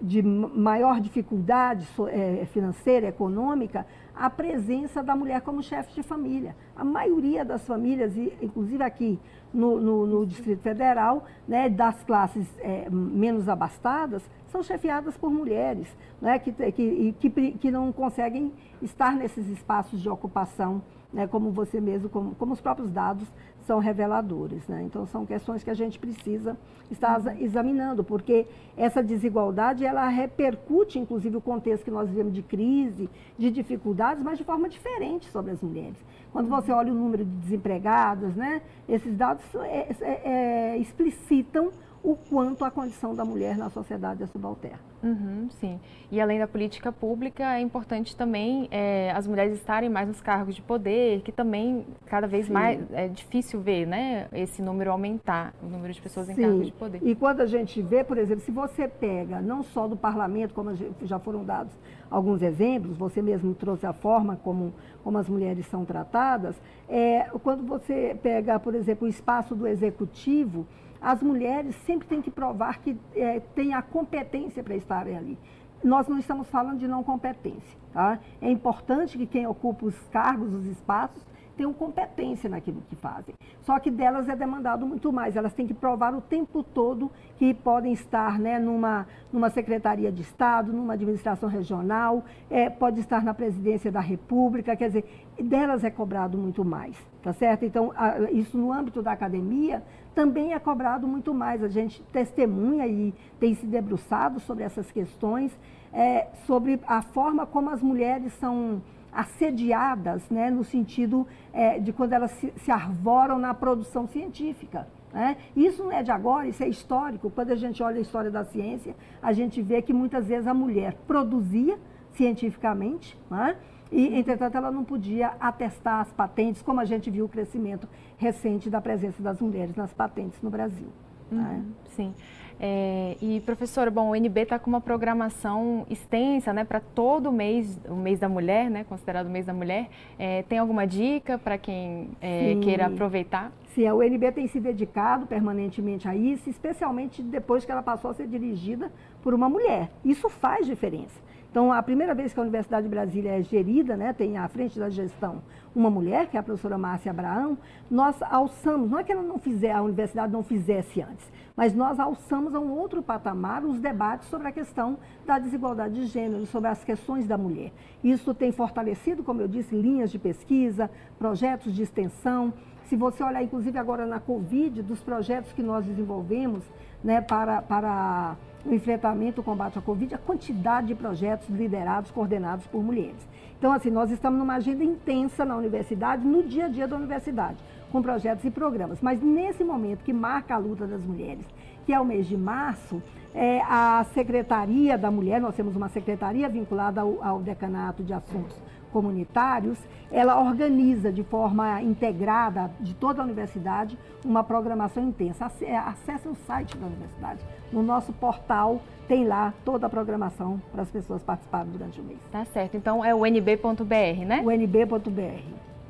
de 0.00 0.22
maior 0.22 1.00
dificuldade 1.00 1.84
é, 2.06 2.46
financeira, 2.46 3.08
econômica, 3.08 3.84
a 4.14 4.30
presença 4.30 5.02
da 5.02 5.16
mulher 5.16 5.40
como 5.40 5.64
chefe 5.64 5.94
de 5.94 6.04
família. 6.04 6.54
A 6.76 6.84
maioria 6.84 7.44
das 7.44 7.66
famílias, 7.66 8.16
inclusive 8.16 8.84
aqui 8.84 9.18
no, 9.52 9.80
no, 9.80 10.06
no 10.06 10.24
Distrito 10.24 10.62
Federal, 10.62 11.24
né, 11.48 11.68
das 11.68 12.00
classes 12.04 12.46
é, 12.60 12.88
menos 12.88 13.48
abastadas, 13.48 14.22
são 14.46 14.62
chefiadas 14.62 15.16
por 15.16 15.32
mulheres, 15.32 15.88
né, 16.22 16.38
que, 16.38 16.52
que, 16.52 17.14
que, 17.18 17.30
que 17.58 17.70
não 17.72 17.90
conseguem 17.90 18.52
estar 18.80 19.16
nesses 19.16 19.48
espaços 19.48 20.00
de 20.00 20.08
ocupação 20.08 20.82
né, 21.12 21.26
como 21.26 21.50
você 21.50 21.80
mesmo, 21.80 22.08
como, 22.08 22.34
como 22.34 22.52
os 22.52 22.60
próprios 22.60 22.90
dados 22.90 23.26
são 23.70 23.78
reveladores. 23.78 24.66
Né? 24.66 24.82
Então, 24.82 25.06
são 25.06 25.24
questões 25.24 25.62
que 25.62 25.70
a 25.70 25.74
gente 25.74 25.96
precisa 25.96 26.56
estar 26.90 27.20
uhum. 27.20 27.36
examinando, 27.38 28.02
porque 28.02 28.44
essa 28.76 29.00
desigualdade, 29.00 29.84
ela 29.84 30.08
repercute, 30.08 30.98
inclusive, 30.98 31.36
o 31.36 31.40
contexto 31.40 31.84
que 31.84 31.90
nós 31.90 32.08
vivemos 32.08 32.34
de 32.34 32.42
crise, 32.42 33.08
de 33.38 33.48
dificuldades, 33.48 34.24
mas 34.24 34.38
de 34.38 34.42
forma 34.42 34.68
diferente 34.68 35.30
sobre 35.30 35.52
as 35.52 35.62
mulheres. 35.62 36.04
Quando 36.32 36.50
uhum. 36.50 36.60
você 36.60 36.72
olha 36.72 36.90
o 36.92 36.96
número 36.96 37.24
de 37.24 37.30
desempregadas, 37.30 38.34
né, 38.34 38.60
esses 38.88 39.16
dados 39.16 39.44
é, 39.54 39.94
é, 40.00 40.20
é, 40.24 40.78
explicitam 40.78 41.70
o 42.02 42.16
quanto 42.16 42.64
a 42.64 42.72
condição 42.72 43.14
da 43.14 43.24
mulher 43.24 43.56
na 43.56 43.70
sociedade 43.70 44.24
é 44.24 44.26
subalterna. 44.26 44.89
Uhum, 45.02 45.48
sim. 45.60 45.80
E 46.10 46.20
além 46.20 46.38
da 46.38 46.46
política 46.46 46.92
pública, 46.92 47.54
é 47.54 47.60
importante 47.60 48.14
também 48.14 48.68
é, 48.70 49.10
as 49.12 49.26
mulheres 49.26 49.54
estarem 49.54 49.88
mais 49.88 50.06
nos 50.06 50.20
cargos 50.20 50.54
de 50.54 50.62
poder, 50.62 51.22
que 51.22 51.32
também 51.32 51.86
cada 52.06 52.26
vez 52.26 52.46
sim. 52.46 52.52
mais 52.52 52.80
é 52.92 53.08
difícil 53.08 53.60
ver, 53.60 53.86
né, 53.86 54.28
esse 54.32 54.60
número 54.60 54.90
aumentar, 54.90 55.54
o 55.62 55.66
número 55.66 55.92
de 55.92 56.00
pessoas 56.00 56.28
em 56.28 56.34
sim. 56.34 56.42
cargos 56.42 56.66
de 56.66 56.72
poder. 56.72 57.00
E 57.02 57.14
quando 57.14 57.40
a 57.40 57.46
gente 57.46 57.80
vê, 57.80 58.04
por 58.04 58.18
exemplo, 58.18 58.44
se 58.44 58.50
você 58.50 58.86
pega 58.86 59.40
não 59.40 59.62
só 59.62 59.88
do 59.88 59.96
parlamento, 59.96 60.52
como 60.52 60.70
já 61.02 61.18
foram 61.18 61.44
dados 61.44 61.72
alguns 62.10 62.42
exemplos, 62.42 62.96
você 62.96 63.22
mesmo 63.22 63.54
trouxe 63.54 63.86
a 63.86 63.92
forma 63.92 64.36
como, 64.42 64.74
como 65.04 65.16
as 65.16 65.28
mulheres 65.28 65.64
são 65.66 65.84
tratadas, 65.84 66.60
é, 66.88 67.28
quando 67.42 67.64
você 67.64 68.16
pega, 68.20 68.58
por 68.58 68.74
exemplo, 68.74 69.06
o 69.06 69.10
espaço 69.10 69.54
do 69.54 69.66
executivo, 69.66 70.66
as 71.00 71.22
mulheres 71.22 71.74
sempre 71.86 72.06
têm 72.06 72.20
que 72.20 72.30
provar 72.30 72.78
que 72.80 72.96
é, 73.14 73.40
têm 73.54 73.74
a 73.74 73.82
competência 73.82 74.62
para 74.62 74.76
estarem 74.76 75.16
ali. 75.16 75.38
Nós 75.82 76.06
não 76.08 76.18
estamos 76.18 76.48
falando 76.50 76.78
de 76.78 76.86
não 76.86 77.02
competência. 77.02 77.78
Tá? 77.92 78.18
É 78.40 78.50
importante 78.50 79.16
que 79.16 79.26
quem 79.26 79.46
ocupa 79.46 79.86
os 79.86 79.98
cargos, 80.08 80.52
os 80.52 80.66
espaços, 80.66 81.24
tenham 81.60 81.74
competência 81.74 82.48
naquilo 82.48 82.82
que 82.88 82.96
fazem. 82.96 83.34
Só 83.60 83.78
que 83.78 83.90
delas 83.90 84.30
é 84.30 84.34
demandado 84.34 84.86
muito 84.86 85.12
mais. 85.12 85.36
Elas 85.36 85.52
têm 85.52 85.66
que 85.66 85.74
provar 85.74 86.14
o 86.14 86.20
tempo 86.22 86.62
todo 86.62 87.10
que 87.36 87.52
podem 87.52 87.92
estar 87.92 88.38
né, 88.38 88.58
numa, 88.58 89.06
numa 89.30 89.50
Secretaria 89.50 90.10
de 90.10 90.22
Estado, 90.22 90.72
numa 90.72 90.94
administração 90.94 91.50
regional, 91.50 92.24
é, 92.48 92.70
pode 92.70 93.00
estar 93.00 93.22
na 93.22 93.34
presidência 93.34 93.92
da 93.92 94.00
República, 94.00 94.74
quer 94.74 94.86
dizer, 94.86 95.04
delas 95.38 95.84
é 95.84 95.90
cobrado 95.90 96.38
muito 96.38 96.64
mais, 96.64 96.96
tá 97.22 97.34
certo? 97.34 97.66
Então, 97.66 97.92
a, 97.94 98.30
isso 98.30 98.56
no 98.56 98.72
âmbito 98.72 99.02
da 99.02 99.12
academia 99.12 99.82
também 100.14 100.52
é 100.52 100.58
cobrado 100.58 101.06
muito 101.06 101.32
mais. 101.32 101.62
A 101.62 101.68
gente 101.68 102.02
testemunha 102.12 102.86
e 102.86 103.14
tem 103.38 103.54
se 103.54 103.66
debruçado 103.66 104.40
sobre 104.40 104.64
essas 104.64 104.90
questões, 104.90 105.56
é, 105.92 106.28
sobre 106.46 106.80
a 106.86 107.02
forma 107.02 107.46
como 107.46 107.70
as 107.70 107.82
mulheres 107.82 108.32
são 108.34 108.82
assediadas, 109.12 110.22
né, 110.30 110.50
no 110.50 110.62
sentido 110.62 111.26
é, 111.52 111.78
de 111.80 111.92
quando 111.92 112.12
elas 112.12 112.30
se, 112.32 112.52
se, 112.58 112.70
arvoram 112.70 113.38
na 113.38 113.52
produção 113.52 114.06
científica. 114.06 114.86
Né? 115.12 115.36
Isso 115.56 115.82
não 115.82 115.90
é 115.90 116.02
de 116.02 116.12
agora, 116.12 116.46
isso 116.46 116.62
é 116.62 116.68
histórico. 116.68 117.28
Quando 117.30 117.50
a 117.50 117.56
gente 117.56 117.82
olha 117.82 117.98
a 117.98 118.00
história 118.00 118.30
da 118.30 118.44
ciência, 118.44 118.94
a 119.20 119.32
gente 119.32 119.60
vê 119.60 119.82
que 119.82 119.92
muitas 119.92 120.28
vezes 120.28 120.46
a 120.46 120.54
mulher 120.54 120.94
produzia 121.06 121.76
cientificamente, 122.12 123.18
né? 123.28 123.56
E, 123.90 124.16
entretanto, 124.18 124.56
ela 124.56 124.70
não 124.70 124.84
podia 124.84 125.32
atestar 125.40 126.00
as 126.00 126.12
patentes, 126.12 126.62
como 126.62 126.80
a 126.80 126.84
gente 126.84 127.10
viu 127.10 127.24
o 127.24 127.28
crescimento 127.28 127.88
recente 128.16 128.70
da 128.70 128.80
presença 128.80 129.22
das 129.22 129.40
mulheres 129.40 129.74
nas 129.76 129.92
patentes 129.92 130.40
no 130.42 130.50
Brasil. 130.50 130.88
Né? 131.30 131.62
Uhum, 131.64 131.72
Sim. 131.90 132.14
É, 132.62 133.16
e 133.22 133.40
professora, 133.40 133.90
bom, 133.90 134.10
o 134.10 134.14
NB 134.14 134.42
está 134.42 134.58
com 134.58 134.68
uma 134.68 134.82
programação 134.82 135.86
extensa, 135.88 136.52
né, 136.52 136.62
para 136.62 136.78
todo 136.78 137.32
mês, 137.32 137.80
o 137.88 137.94
mês 137.94 138.18
da 138.18 138.28
mulher, 138.28 138.70
né, 138.70 138.84
considerado 138.84 139.28
o 139.28 139.30
mês 139.30 139.46
da 139.46 139.54
mulher. 139.54 139.88
É, 140.18 140.42
tem 140.42 140.58
alguma 140.58 140.86
dica 140.86 141.38
para 141.38 141.56
quem 141.56 142.10
é, 142.20 142.56
queira 142.56 142.86
aproveitar? 142.86 143.50
Sim, 143.74 143.86
a 143.86 143.94
UNB 143.94 144.30
tem 144.32 144.46
se 144.46 144.60
dedicado 144.60 145.26
permanentemente 145.26 146.06
a 146.06 146.14
isso, 146.14 146.50
especialmente 146.50 147.22
depois 147.22 147.64
que 147.64 147.72
ela 147.72 147.82
passou 147.82 148.10
a 148.10 148.14
ser 148.14 148.26
dirigida 148.26 148.92
por 149.22 149.32
uma 149.32 149.48
mulher. 149.48 149.90
Isso 150.04 150.28
faz 150.28 150.66
diferença. 150.66 151.18
Então, 151.50 151.72
a 151.72 151.82
primeira 151.82 152.14
vez 152.14 152.32
que 152.32 152.38
a 152.38 152.42
Universidade 152.42 152.84
de 152.84 152.88
Brasília 152.88 153.32
é 153.32 153.42
gerida, 153.42 153.96
né, 153.96 154.12
tem 154.12 154.38
à 154.38 154.46
frente 154.46 154.78
da 154.78 154.88
gestão 154.88 155.42
uma 155.74 155.90
mulher, 155.90 156.28
que 156.28 156.36
é 156.36 156.40
a 156.40 156.42
professora 156.44 156.78
Márcia 156.78 157.10
Abraão, 157.10 157.58
nós 157.90 158.22
alçamos, 158.22 158.88
não 158.88 159.00
é 159.00 159.02
que 159.02 159.10
ela 159.10 159.22
não 159.22 159.36
fizer, 159.36 159.72
a 159.72 159.82
universidade 159.82 160.32
não 160.32 160.44
fizesse 160.44 161.02
antes, 161.02 161.28
mas 161.56 161.74
nós 161.74 161.98
alçamos 161.98 162.54
a 162.54 162.60
um 162.60 162.70
outro 162.70 163.02
patamar 163.02 163.64
os 163.64 163.80
debates 163.80 164.28
sobre 164.28 164.46
a 164.46 164.52
questão 164.52 164.96
da 165.26 165.40
desigualdade 165.40 165.94
de 165.94 166.06
gênero, 166.06 166.46
sobre 166.46 166.70
as 166.70 166.84
questões 166.84 167.26
da 167.26 167.36
mulher. 167.36 167.72
Isso 168.02 168.32
tem 168.32 168.52
fortalecido, 168.52 169.24
como 169.24 169.40
eu 169.40 169.48
disse, 169.48 169.74
linhas 169.74 170.12
de 170.12 170.20
pesquisa, 170.20 170.88
projetos 171.18 171.74
de 171.74 171.82
extensão. 171.82 172.54
Se 172.84 172.94
você 172.94 173.24
olhar, 173.24 173.42
inclusive, 173.42 173.76
agora 173.76 174.06
na 174.06 174.20
Covid, 174.20 174.82
dos 174.82 175.00
projetos 175.00 175.52
que 175.52 175.62
nós 175.62 175.84
desenvolvemos 175.84 176.64
né, 177.02 177.20
para, 177.20 177.62
para 177.62 178.36
o 178.64 178.74
enfrentamento, 178.74 179.40
o 179.40 179.44
combate 179.44 179.78
à 179.78 179.82
Covid, 179.82 180.14
a 180.14 180.18
quantidade 180.18 180.88
de 180.88 180.94
projetos 180.94 181.48
liderados, 181.48 182.10
coordenados 182.10 182.66
por 182.66 182.82
mulheres. 182.82 183.28
Então, 183.58 183.72
assim, 183.72 183.90
nós 183.90 184.10
estamos 184.10 184.38
numa 184.38 184.54
agenda 184.54 184.82
intensa 184.84 185.44
na 185.44 185.56
universidade, 185.56 186.26
no 186.26 186.42
dia 186.42 186.66
a 186.66 186.68
dia 186.68 186.88
da 186.88 186.96
universidade, 186.96 187.58
com 187.92 188.00
projetos 188.00 188.44
e 188.44 188.50
programas. 188.50 189.00
Mas 189.00 189.20
nesse 189.20 189.64
momento 189.64 190.02
que 190.02 190.12
marca 190.12 190.54
a 190.54 190.58
luta 190.58 190.86
das 190.86 191.04
mulheres, 191.04 191.44
que 191.84 191.92
é 191.92 192.00
o 192.00 192.04
mês 192.04 192.26
de 192.26 192.36
março, 192.36 193.02
é, 193.34 193.60
a 193.62 194.04
Secretaria 194.14 194.96
da 194.96 195.10
Mulher, 195.10 195.40
nós 195.40 195.54
temos 195.54 195.76
uma 195.76 195.88
secretaria 195.88 196.48
vinculada 196.48 197.00
ao, 197.00 197.22
ao 197.22 197.40
Decanato 197.40 198.02
de 198.02 198.12
Assuntos 198.12 198.56
comunitários, 198.92 199.78
ela 200.10 200.40
organiza 200.40 201.12
de 201.12 201.22
forma 201.22 201.80
integrada 201.82 202.70
de 202.80 202.94
toda 202.94 203.22
a 203.22 203.24
universidade 203.24 203.98
uma 204.24 204.42
programação 204.42 205.02
intensa. 205.02 205.50
É, 205.62 205.76
acesse 205.76 206.28
o 206.28 206.34
site 206.46 206.76
da 206.76 206.86
universidade. 206.86 207.40
No 207.72 207.82
nosso 207.82 208.12
portal 208.12 208.80
tem 209.06 209.26
lá 209.26 209.54
toda 209.64 209.86
a 209.86 209.90
programação 209.90 210.60
para 210.72 210.82
as 210.82 210.90
pessoas 210.90 211.22
participarem 211.22 211.70
durante 211.70 212.00
o 212.00 212.04
mês. 212.04 212.18
Tá 212.30 212.44
certo. 212.44 212.76
Então 212.76 213.04
é 213.04 213.14
o 213.14 213.24
nb.br, 213.24 214.24
né? 214.26 214.42
O 214.44 214.50
nb.br. 214.50 215.42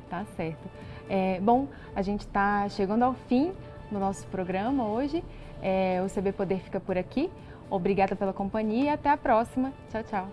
Tá 0.09 0.25
certo. 0.35 0.69
É, 1.09 1.39
bom, 1.41 1.67
a 1.95 2.01
gente 2.01 2.21
está 2.21 2.69
chegando 2.69 3.03
ao 3.03 3.13
fim 3.13 3.51
do 3.91 3.99
nosso 3.99 4.25
programa 4.27 4.87
hoje. 4.87 5.23
É, 5.61 6.01
o 6.05 6.09
CB 6.09 6.31
Poder 6.31 6.59
fica 6.59 6.79
por 6.79 6.97
aqui. 6.97 7.29
Obrigada 7.69 8.15
pela 8.15 8.33
companhia 8.33 8.85
e 8.85 8.89
até 8.89 9.09
a 9.09 9.17
próxima. 9.17 9.71
Tchau, 9.89 10.03
tchau. 10.03 10.27